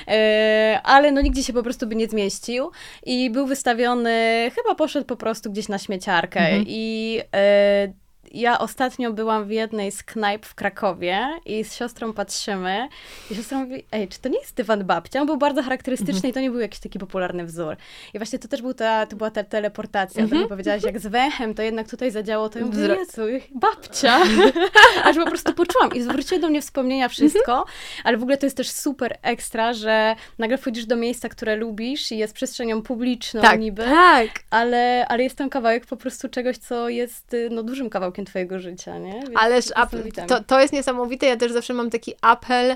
[0.07, 2.71] E, ale no nigdzie się po prostu by nie zmieścił
[3.05, 6.63] i był wystawiony, chyba poszedł po prostu gdzieś na śmieciarkę mhm.
[6.67, 7.21] i
[8.33, 12.87] ja ostatnio byłam w jednej z knajp w Krakowie i z siostrą patrzymy
[13.31, 15.21] i siostra mówi, ej, czy to nie jest dywan babcia?
[15.21, 16.31] On był bardzo charakterystyczny mhm.
[16.31, 17.75] i to nie był jakiś taki popularny wzór.
[18.13, 20.39] I właśnie to też był ta, to była ta teleportacja, mhm.
[20.39, 23.21] to mi powiedziałaś, jak z węchem to jednak tutaj zadziało, to ja mówię, Jezu,
[23.55, 24.19] babcia.
[25.05, 27.77] Aż po prostu poczułam i zwróciły do mnie wspomnienia wszystko, mhm.
[28.03, 32.11] ale w ogóle to jest też super ekstra, że nagle wchodzisz do miejsca, które lubisz
[32.11, 34.29] i jest przestrzenią publiczną tak, niby, tak.
[34.49, 38.97] Ale, ale jest tam kawałek po prostu czegoś, co jest no, dużym kawałkiem twojego życia,
[38.97, 39.13] nie?
[39.13, 39.65] Więc Ależ
[40.27, 41.25] to, to jest niesamowite.
[41.25, 42.75] Ja też zawsze mam taki apel,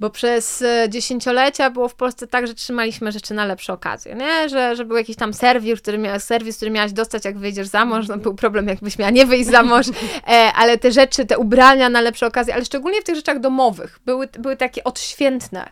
[0.00, 4.48] bo przez e, dziesięciolecia było w Polsce tak, że trzymaliśmy rzeczy na lepsze okazje, nie?
[4.48, 8.08] Że, że był jakiś tam serwis, który, serwis, który miałaś dostać, jak wyjdziesz za mąż,
[8.08, 11.88] no był problem, jakbyś miała nie wyjść za mąż, e, ale te rzeczy, te ubrania
[11.88, 15.68] na lepsze okazje, ale szczególnie w tych rzeczach domowych, były, były takie odświętne.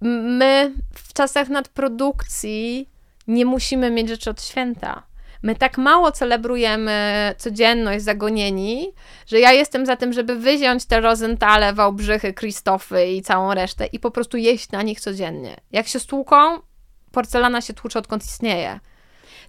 [0.00, 2.88] My w czasach nadprodukcji
[3.26, 5.02] nie musimy mieć rzeczy od święta.
[5.42, 8.92] My tak mało celebrujemy codzienność zagonieni,
[9.26, 13.98] że ja jestem za tym, żeby wyziąć te Rosentale, Wałbrzychy, Krzysztofy i całą resztę i
[13.98, 15.56] po prostu jeść na nich codziennie.
[15.72, 16.36] Jak się stłuką,
[17.12, 18.80] porcelana się tłucze odkąd istnieje.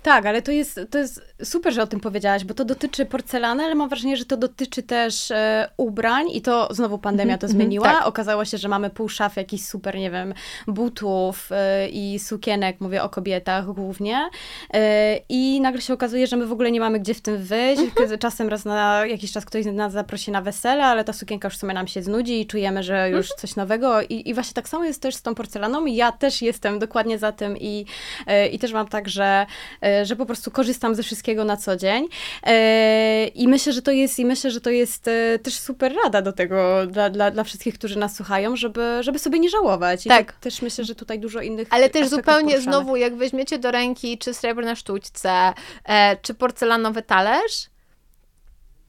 [0.04, 3.64] Tak, ale to jest, to jest super, że o tym powiedziałaś, bo to dotyczy porcelany,
[3.64, 7.52] ale mam wrażenie, że to dotyczy też e, ubrań i to znowu pandemia to mhm,
[7.52, 7.94] zmieniła.
[7.94, 8.08] Tak.
[8.08, 10.34] Okazało się, że mamy pół szafy jakichś super, nie wiem,
[10.68, 14.30] butów e, i sukienek, mówię o kobietach głównie.
[14.74, 17.82] E, I nagle się okazuje, że my w ogóle nie mamy gdzie w tym wyjść.
[17.82, 18.20] Mhm.
[18.20, 21.60] Czasem raz na jakiś czas ktoś nas zaprosi na wesele, ale ta sukienka już w
[21.60, 23.40] sumie nam się znudzi i czujemy, że już mhm.
[23.40, 24.02] coś nowego.
[24.02, 27.32] I, I właśnie tak samo jest też z tą porcelaną ja też jestem dokładnie za
[27.32, 27.86] tym i,
[28.28, 29.46] e, i też mam tak, że
[29.82, 32.08] e, że po prostu korzystam ze wszystkiego na co dzień.
[32.44, 36.22] E, I myślę, że to jest, i myślę, że to jest e, też super rada
[36.22, 40.06] do tego dla, dla, dla wszystkich, którzy nas słuchają, żeby, żeby sobie nie żałować.
[40.06, 40.34] I tak.
[40.34, 41.68] Też myślę, że tutaj dużo innych.
[41.72, 47.70] Ale też zupełnie znowu, jak weźmiecie do ręki czy srebrne sztućce, e, czy porcelanowy talerz,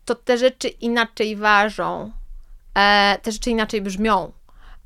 [0.04, 2.10] to te rzeczy inaczej ważą.
[3.22, 4.32] te rzeczy inaczej brzmią.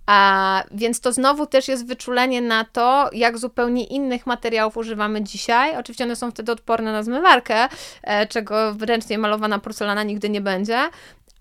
[0.07, 5.77] A, więc to znowu też jest wyczulenie na to, jak zupełnie innych materiałów używamy dzisiaj.
[5.77, 7.69] Oczywiście one są wtedy odporne na zmywarkę,
[8.03, 10.79] e, czego ręcznie malowana porcelana nigdy nie będzie,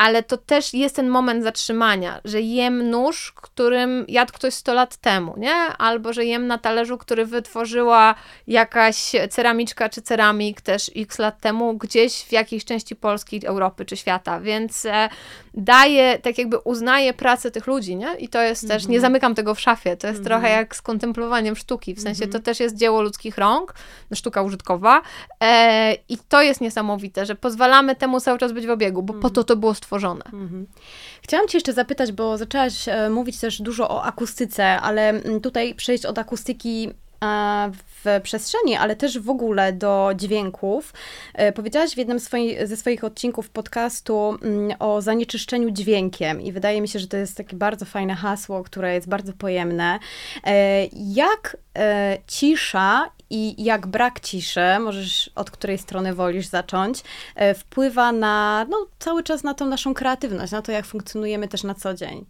[0.02, 4.97] ale to też jest ten moment zatrzymania, że jem nóż, którym jadł ktoś 100 lat
[4.97, 5.54] temu, nie?
[5.78, 8.16] Albo że jem na talerzu, który wytworzyła
[8.47, 13.97] jakaś ceramiczka czy ceramik też x lat temu gdzieś w jakiejś części Polski, Europy czy
[13.97, 15.10] świata, więc e,
[15.54, 18.16] daje, tak jakby uznaje pracę tych ludzi, nie?
[18.16, 19.02] I to jest też, nie mhm.
[19.02, 22.32] zamykam tego w szafie, to jest mm trochę jak z kontemplowaniem sztuki, w sensie mm
[22.32, 23.74] to też jest dzieło ludzkich rąk,
[24.14, 25.02] sztuka użytkowa
[25.43, 29.30] e, i to jest niesamowite, że pozwalamy temu cały czas być w obiegu, bo po
[29.30, 29.91] to to było stworzone.
[30.26, 30.68] Mhm.
[31.22, 35.76] Chciałam Cię jeszcze zapytać, bo zaczęłaś e, mówić też dużo o akustyce, ale mm, tutaj
[35.76, 36.89] przejść od akustyki
[37.74, 40.94] w przestrzeni, ale też w ogóle do dźwięków.
[41.34, 42.20] E, powiedziałaś w jednym
[42.64, 47.38] ze swoich odcinków podcastu mm, o zanieczyszczeniu dźwiękiem i wydaje mi się, że to jest
[47.38, 50.00] takie bardzo fajne hasło, które jest bardzo pojemne.
[50.44, 51.58] E, jak
[52.28, 57.04] cisza i jak brak ciszy, możesz od której strony wolisz zacząć,
[57.36, 61.64] e, wpływa na, no, cały czas na tą naszą kreatywność, na to, jak funkcjonujemy też
[61.64, 62.26] na co dzień.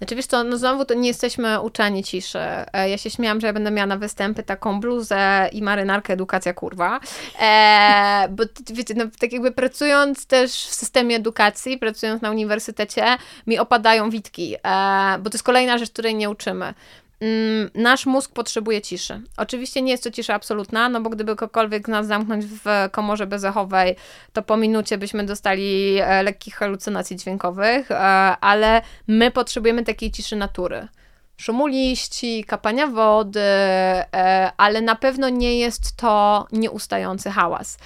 [0.00, 2.38] Znaczy wiesz no znowu to nie jesteśmy uczeni ciszy.
[2.72, 6.54] E, ja się śmiałam, że ja będę miała na występy taką bluzę i marynarkę edukacja
[6.54, 7.00] kurwa.
[7.40, 13.04] E, bo wiecie, no, tak jakby pracując też w systemie edukacji, pracując na uniwersytecie,
[13.46, 16.74] mi opadają witki, e, bo to jest kolejna rzecz, której nie uczymy.
[17.20, 19.20] Mm, nasz mózg potrzebuje ciszy.
[19.36, 23.96] Oczywiście nie jest to cisza absolutna, no bo gdyby kogokolwiek nas zamknąć w komorze bezechowej,
[24.32, 27.96] to po minucie byśmy dostali e, lekkich halucynacji dźwiękowych, e,
[28.40, 30.88] ale my potrzebujemy takiej ciszy natury
[31.36, 37.78] szumu liści, kapania wody, e, ale na pewno nie jest to nieustający hałas.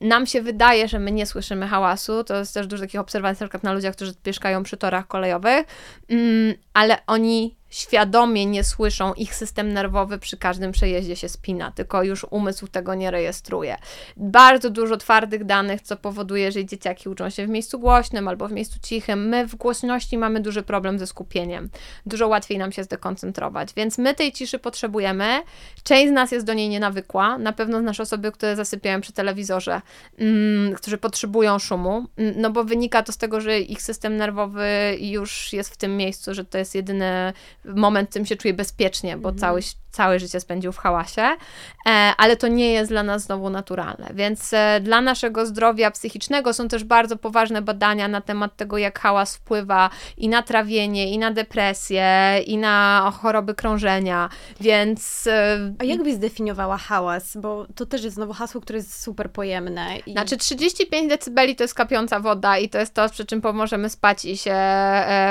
[0.00, 3.72] Nam się wydaje, że my nie słyszymy hałasu, to jest też dużo takich obserwacji na
[3.72, 5.66] ludziach, którzy mieszkają przy torach kolejowych,
[6.08, 12.02] mm, ale oni świadomie nie słyszą, ich system nerwowy przy każdym przejeździe się spina, tylko
[12.02, 13.76] już umysł tego nie rejestruje.
[14.16, 18.52] Bardzo dużo twardych danych, co powoduje, że dzieciaki uczą się w miejscu głośnym albo w
[18.52, 19.28] miejscu cichym.
[19.28, 21.70] My w głośności mamy duży problem ze skupieniem.
[22.06, 25.42] Dużo łatwiej nam się zdekoncentrować, więc my tej ciszy potrzebujemy.
[25.82, 27.38] Część z nas jest do niej nienawykła.
[27.38, 29.80] Na pewno znasz osoby, które zasypiają przy telewizorze,
[30.18, 34.96] mm, którzy potrzebują szumu, mm, no bo wynika to z tego, że ich system nerwowy
[35.00, 37.32] już jest w tym miejscu, że to jest jedyny
[37.64, 39.38] moment w tym się czuję bezpiecznie, bo mhm.
[39.38, 39.60] cały,
[39.92, 44.10] całe życie spędził w hałasie, e, ale to nie jest dla nas znowu naturalne.
[44.14, 48.98] Więc e, dla naszego zdrowia psychicznego są też bardzo poważne badania na temat tego, jak
[48.98, 54.28] hałas wpływa i na trawienie, i na depresję, i na choroby krążenia,
[54.60, 55.26] więc...
[55.26, 57.36] E, A jak byś zdefiniowała hałas?
[57.36, 59.98] Bo to też jest znowu hasło, które jest super pojemne.
[60.06, 60.12] I...
[60.12, 64.24] Znaczy 35 decybeli to jest kapiąca woda i to jest to, przy czym pomożemy spać
[64.24, 64.54] i się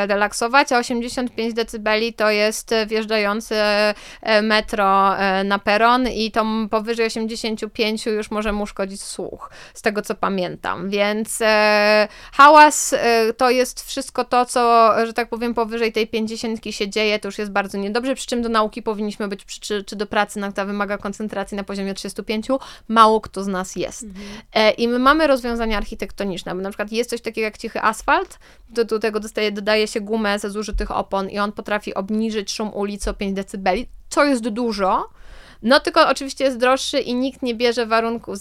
[0.08, 3.56] relaksować, a 85 decybeli to jest wjeżdżający
[4.52, 10.02] metro e, na peron i to powyżej 85 już może mu szkodzić słuch, z tego
[10.02, 10.90] co pamiętam.
[10.90, 16.60] Więc e, hałas e, to jest wszystko to, co, że tak powiem, powyżej tej 50
[16.72, 19.96] się dzieje, to już jest bardzo niedobrze, przy czym do nauki powinniśmy być, czy, czy
[19.96, 22.48] do pracy, na która wymaga koncentracji na poziomie 35,
[22.88, 24.04] mało kto z nas jest.
[24.04, 24.76] Mhm.
[24.78, 28.40] I my mamy rozwiązania architektoniczne, bo na przykład jest coś takiego jak cichy asfalt,
[28.70, 32.74] do, do tego dostaje, dodaje się gumę ze zużytych opon i on potrafi obniżyć szum
[32.74, 33.70] ulicy o 5 dB,
[34.12, 35.10] co jest dużo,
[35.64, 38.38] no tylko oczywiście jest droższy i nikt nie bierze warunków,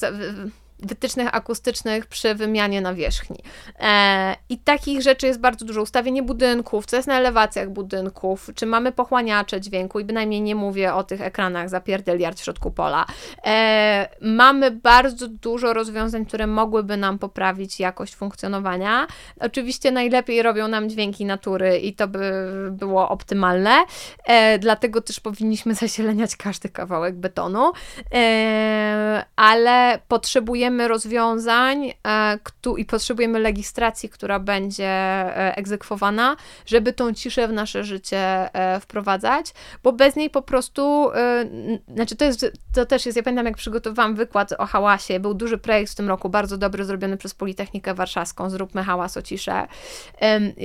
[0.83, 3.39] wytycznych akustycznych przy wymianie nawierzchni.
[3.81, 5.83] E, I takich rzeczy jest bardzo dużo.
[5.83, 10.95] Ustawienie budynków, co jest na elewacjach budynków, czy mamy pochłaniacze dźwięku i bynajmniej nie mówię
[10.95, 13.07] o tych ekranach zapierdeliard w środku pola.
[13.47, 19.07] E, mamy bardzo dużo rozwiązań, które mogłyby nam poprawić jakość funkcjonowania.
[19.41, 22.31] Oczywiście najlepiej robią nam dźwięki natury i to by
[22.70, 23.85] było optymalne,
[24.24, 27.72] e, dlatego też powinniśmy zasieleniać każdy kawałek betonu,
[28.14, 32.39] e, ale potrzebujemy potrzebujemy rozwiązań e,
[32.77, 38.18] i potrzebujemy legislacji, która będzie e, egzekwowana, żeby tą ciszę w nasze życie
[38.55, 41.11] e, wprowadzać, bo bez niej po prostu,
[41.95, 45.59] znaczy to, jest, to też jest, ja pamiętam jak przygotowałam wykład o hałasie, był duży
[45.59, 49.66] projekt w tym roku, bardzo dobry, zrobiony przez Politechnikę Warszawską, Zróbmy hałas o ciszę,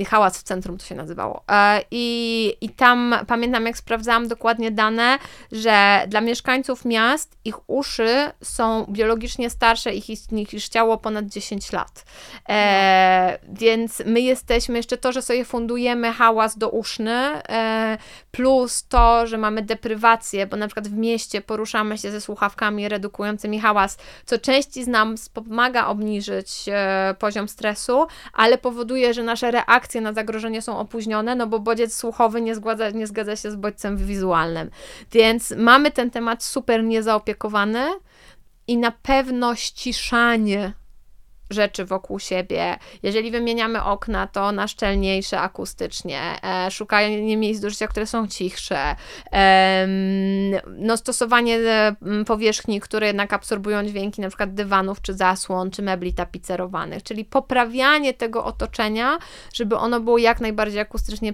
[0.08, 1.44] hałas w centrum to się nazywało.
[1.90, 5.18] I, i tam pamiętam jak sprawdzałam dokładnie dane,
[5.52, 11.72] że dla mieszkańców miast ich uszy są biologicznie starsze ich istnieć niż ciało ponad 10
[11.72, 12.04] lat.
[12.48, 13.54] E, no.
[13.60, 17.98] Więc my jesteśmy, jeszcze to, że sobie fundujemy hałas douszny, e,
[18.30, 23.60] plus to, że mamy deprywację, bo na przykład w mieście poruszamy się ze słuchawkami redukującymi
[23.60, 30.00] hałas, co części z nas pomaga obniżyć e, poziom stresu, ale powoduje, że nasze reakcje
[30.00, 33.96] na zagrożenie są opóźnione, no bo bodziec słuchowy nie zgadza, nie zgadza się z bodźcem
[33.96, 34.70] wizualnym.
[35.12, 37.88] Więc mamy ten temat super niezaopiekowany,
[38.66, 40.72] i na pewno ściszanie
[41.50, 42.76] rzeczy wokół siebie.
[43.02, 48.96] Jeżeli wymieniamy okna, to na szczelniejsze akustycznie, e, szukanie miejsc do życia, które są cichsze,
[49.32, 49.86] e,
[50.66, 51.96] no stosowanie e,
[52.26, 58.14] powierzchni, które jednak absorbują dźwięki, na przykład dywanów, czy zasłon, czy mebli tapicerowanych, czyli poprawianie
[58.14, 59.18] tego otoczenia,
[59.54, 61.32] żeby ono było jak najbardziej akustycznie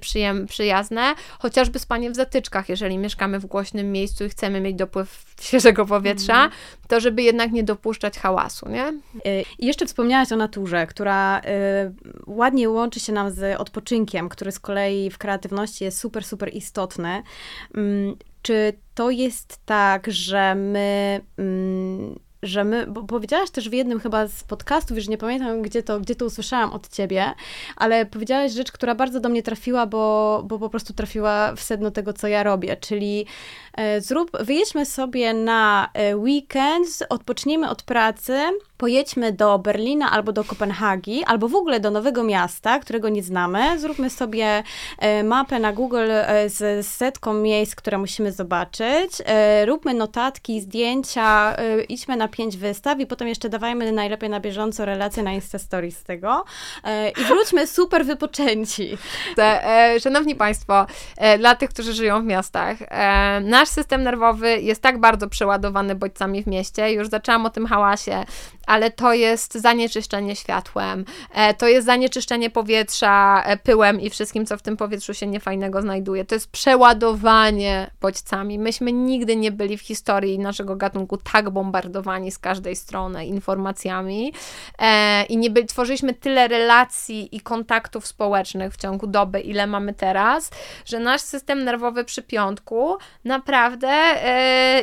[0.48, 5.86] przyjazne, chociażby spanie w zatyczkach, jeżeli mieszkamy w głośnym miejscu i chcemy mieć dopływ świeżego
[5.86, 6.50] powietrza, mm.
[6.88, 8.84] to żeby jednak nie dopuszczać hałasu, nie?
[8.84, 11.42] E, I jeszcze wspomniałaś o naturze, która y,
[12.26, 17.22] ładnie łączy się nam z odpoczynkiem, który z kolei w kreatywności jest super, super istotny.
[17.74, 24.00] Mm, czy to jest tak, że my mm, że my, bo powiedziałaś też w jednym
[24.00, 27.32] chyba z podcastów, już nie pamiętam, gdzie to, gdzie to usłyszałam od ciebie,
[27.76, 31.90] ale powiedziałaś rzecz, która bardzo do mnie trafiła, bo, bo po prostu trafiła w sedno
[31.90, 33.26] tego, co ja robię, czyli
[33.76, 38.40] e, zrób, wyjedźmy sobie na e, weekend, odpocznijmy od pracy,
[38.82, 43.78] pojedźmy do Berlina albo do Kopenhagi, albo w ogóle do nowego miasta, którego nie znamy.
[43.78, 44.62] Zróbmy sobie
[44.98, 49.12] e, mapę na Google e, z setką miejsc, które musimy zobaczyć.
[49.24, 51.56] E, róbmy notatki, zdjęcia,
[51.88, 56.04] idźmy na pięć wystaw i potem jeszcze dawajmy najlepiej na bieżąco relacje na Instastory z
[56.04, 56.44] tego.
[57.20, 58.98] I wróćmy super wypoczęci.
[60.00, 60.86] Szanowni Państwo,
[61.38, 62.76] dla tych, którzy żyją w miastach,
[63.42, 66.92] nasz system nerwowy jest tak bardzo przeładowany bodźcami w mieście.
[66.92, 68.24] Już zaczęłam o tym hałasie
[68.72, 71.04] ale to jest zanieczyszczenie światłem,
[71.34, 75.82] e, to jest zanieczyszczenie powietrza e, pyłem i wszystkim, co w tym powietrzu się niefajnego
[75.82, 76.24] znajduje.
[76.24, 78.58] To jest przeładowanie bodźcami.
[78.58, 84.32] Myśmy nigdy nie byli w historii naszego gatunku tak bombardowani z każdej strony informacjami
[84.78, 89.94] e, i nie byli, tworzyliśmy tyle relacji i kontaktów społecznych w ciągu doby, ile mamy
[89.94, 90.50] teraz,
[90.84, 93.92] że nasz system nerwowy przy piątku naprawdę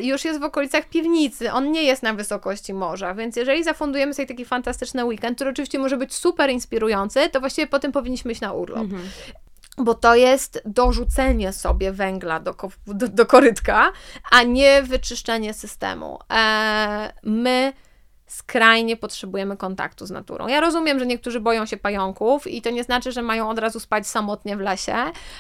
[0.02, 1.52] już jest w okolicach piwnicy.
[1.52, 5.80] On nie jest na wysokości morza, więc jeżeli zafundujemy sobie taki fantastyczny weekend, który oczywiście
[5.80, 8.80] może być super inspirujący, to właściwie potem powinniśmy iść na urlop.
[8.80, 9.10] Mhm
[9.82, 12.56] bo to jest dorzucenie sobie węgla do,
[12.88, 13.92] do, do korytka,
[14.32, 16.20] a nie wyczyszczenie systemu.
[16.30, 17.74] Eee, my
[18.30, 20.48] skrajnie potrzebujemy kontaktu z naturą.
[20.48, 23.80] Ja rozumiem, że niektórzy boją się pająków i to nie znaczy, że mają od razu
[23.80, 24.96] spać samotnie w lesie,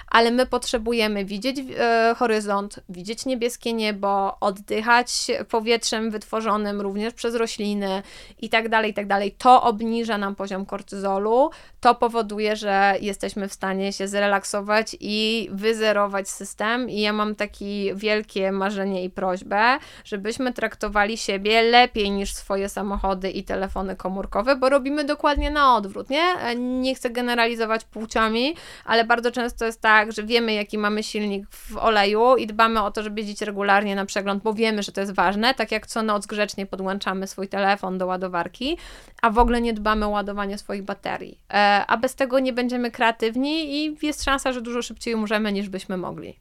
[0.07, 8.03] ale my potrzebujemy widzieć e, horyzont, widzieć niebieskie niebo, oddychać powietrzem wytworzonym również przez rośliny
[8.41, 9.35] i tak dalej, i tak dalej.
[9.37, 16.29] To obniża nam poziom kortyzolu, to powoduje, że jesteśmy w stanie się zrelaksować i wyzerować
[16.29, 22.69] system i ja mam takie wielkie marzenie i prośbę, żebyśmy traktowali siebie lepiej niż swoje
[22.79, 26.55] samochody i telefony komórkowe, bo robimy dokładnie na odwrót, nie?
[26.55, 28.55] Nie chcę generalizować płciami,
[28.85, 32.91] ale bardzo często jest tak, że wiemy, jaki mamy silnik w oleju i dbamy o
[32.91, 36.03] to, żeby jeździć regularnie na przegląd, bo wiemy, że to jest ważne, tak jak co
[36.03, 38.77] noc grzecznie podłączamy swój telefon do ładowarki,
[39.21, 41.37] a w ogóle nie dbamy o ładowanie swoich baterii.
[41.53, 45.69] E, a bez tego nie będziemy kreatywni i jest szansa, że dużo szybciej umrzemy niż
[45.69, 46.39] byśmy mogli.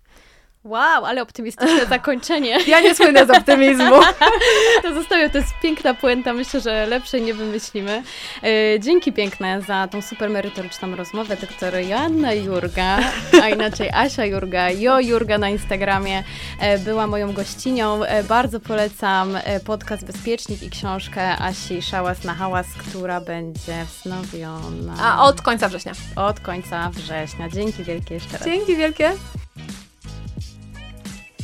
[0.68, 2.58] Wow, ale optymistyczne zakończenie.
[2.66, 3.96] Ja nie słynę z optymizmu.
[4.82, 8.02] to zostawię, to jest piękna puenta, myślę, że lepszej nie wymyślimy.
[8.42, 11.36] E, dzięki piękne za tą super merytoryczną rozmowę.
[11.36, 12.98] Doktor Joanna Jurga,
[13.42, 16.24] a inaczej Asia Jurga, Jo Jurga na Instagramie
[16.60, 18.04] e, była moją gościnią.
[18.04, 24.94] E, bardzo polecam podcast Bezpiecznik i książkę Asi Szałas na hałas, która będzie wznowiona.
[25.02, 25.92] A od końca września.
[26.16, 27.48] Od końca września.
[27.48, 28.44] Dzięki wielkie jeszcze raz.
[28.44, 29.12] Dzięki wielkie.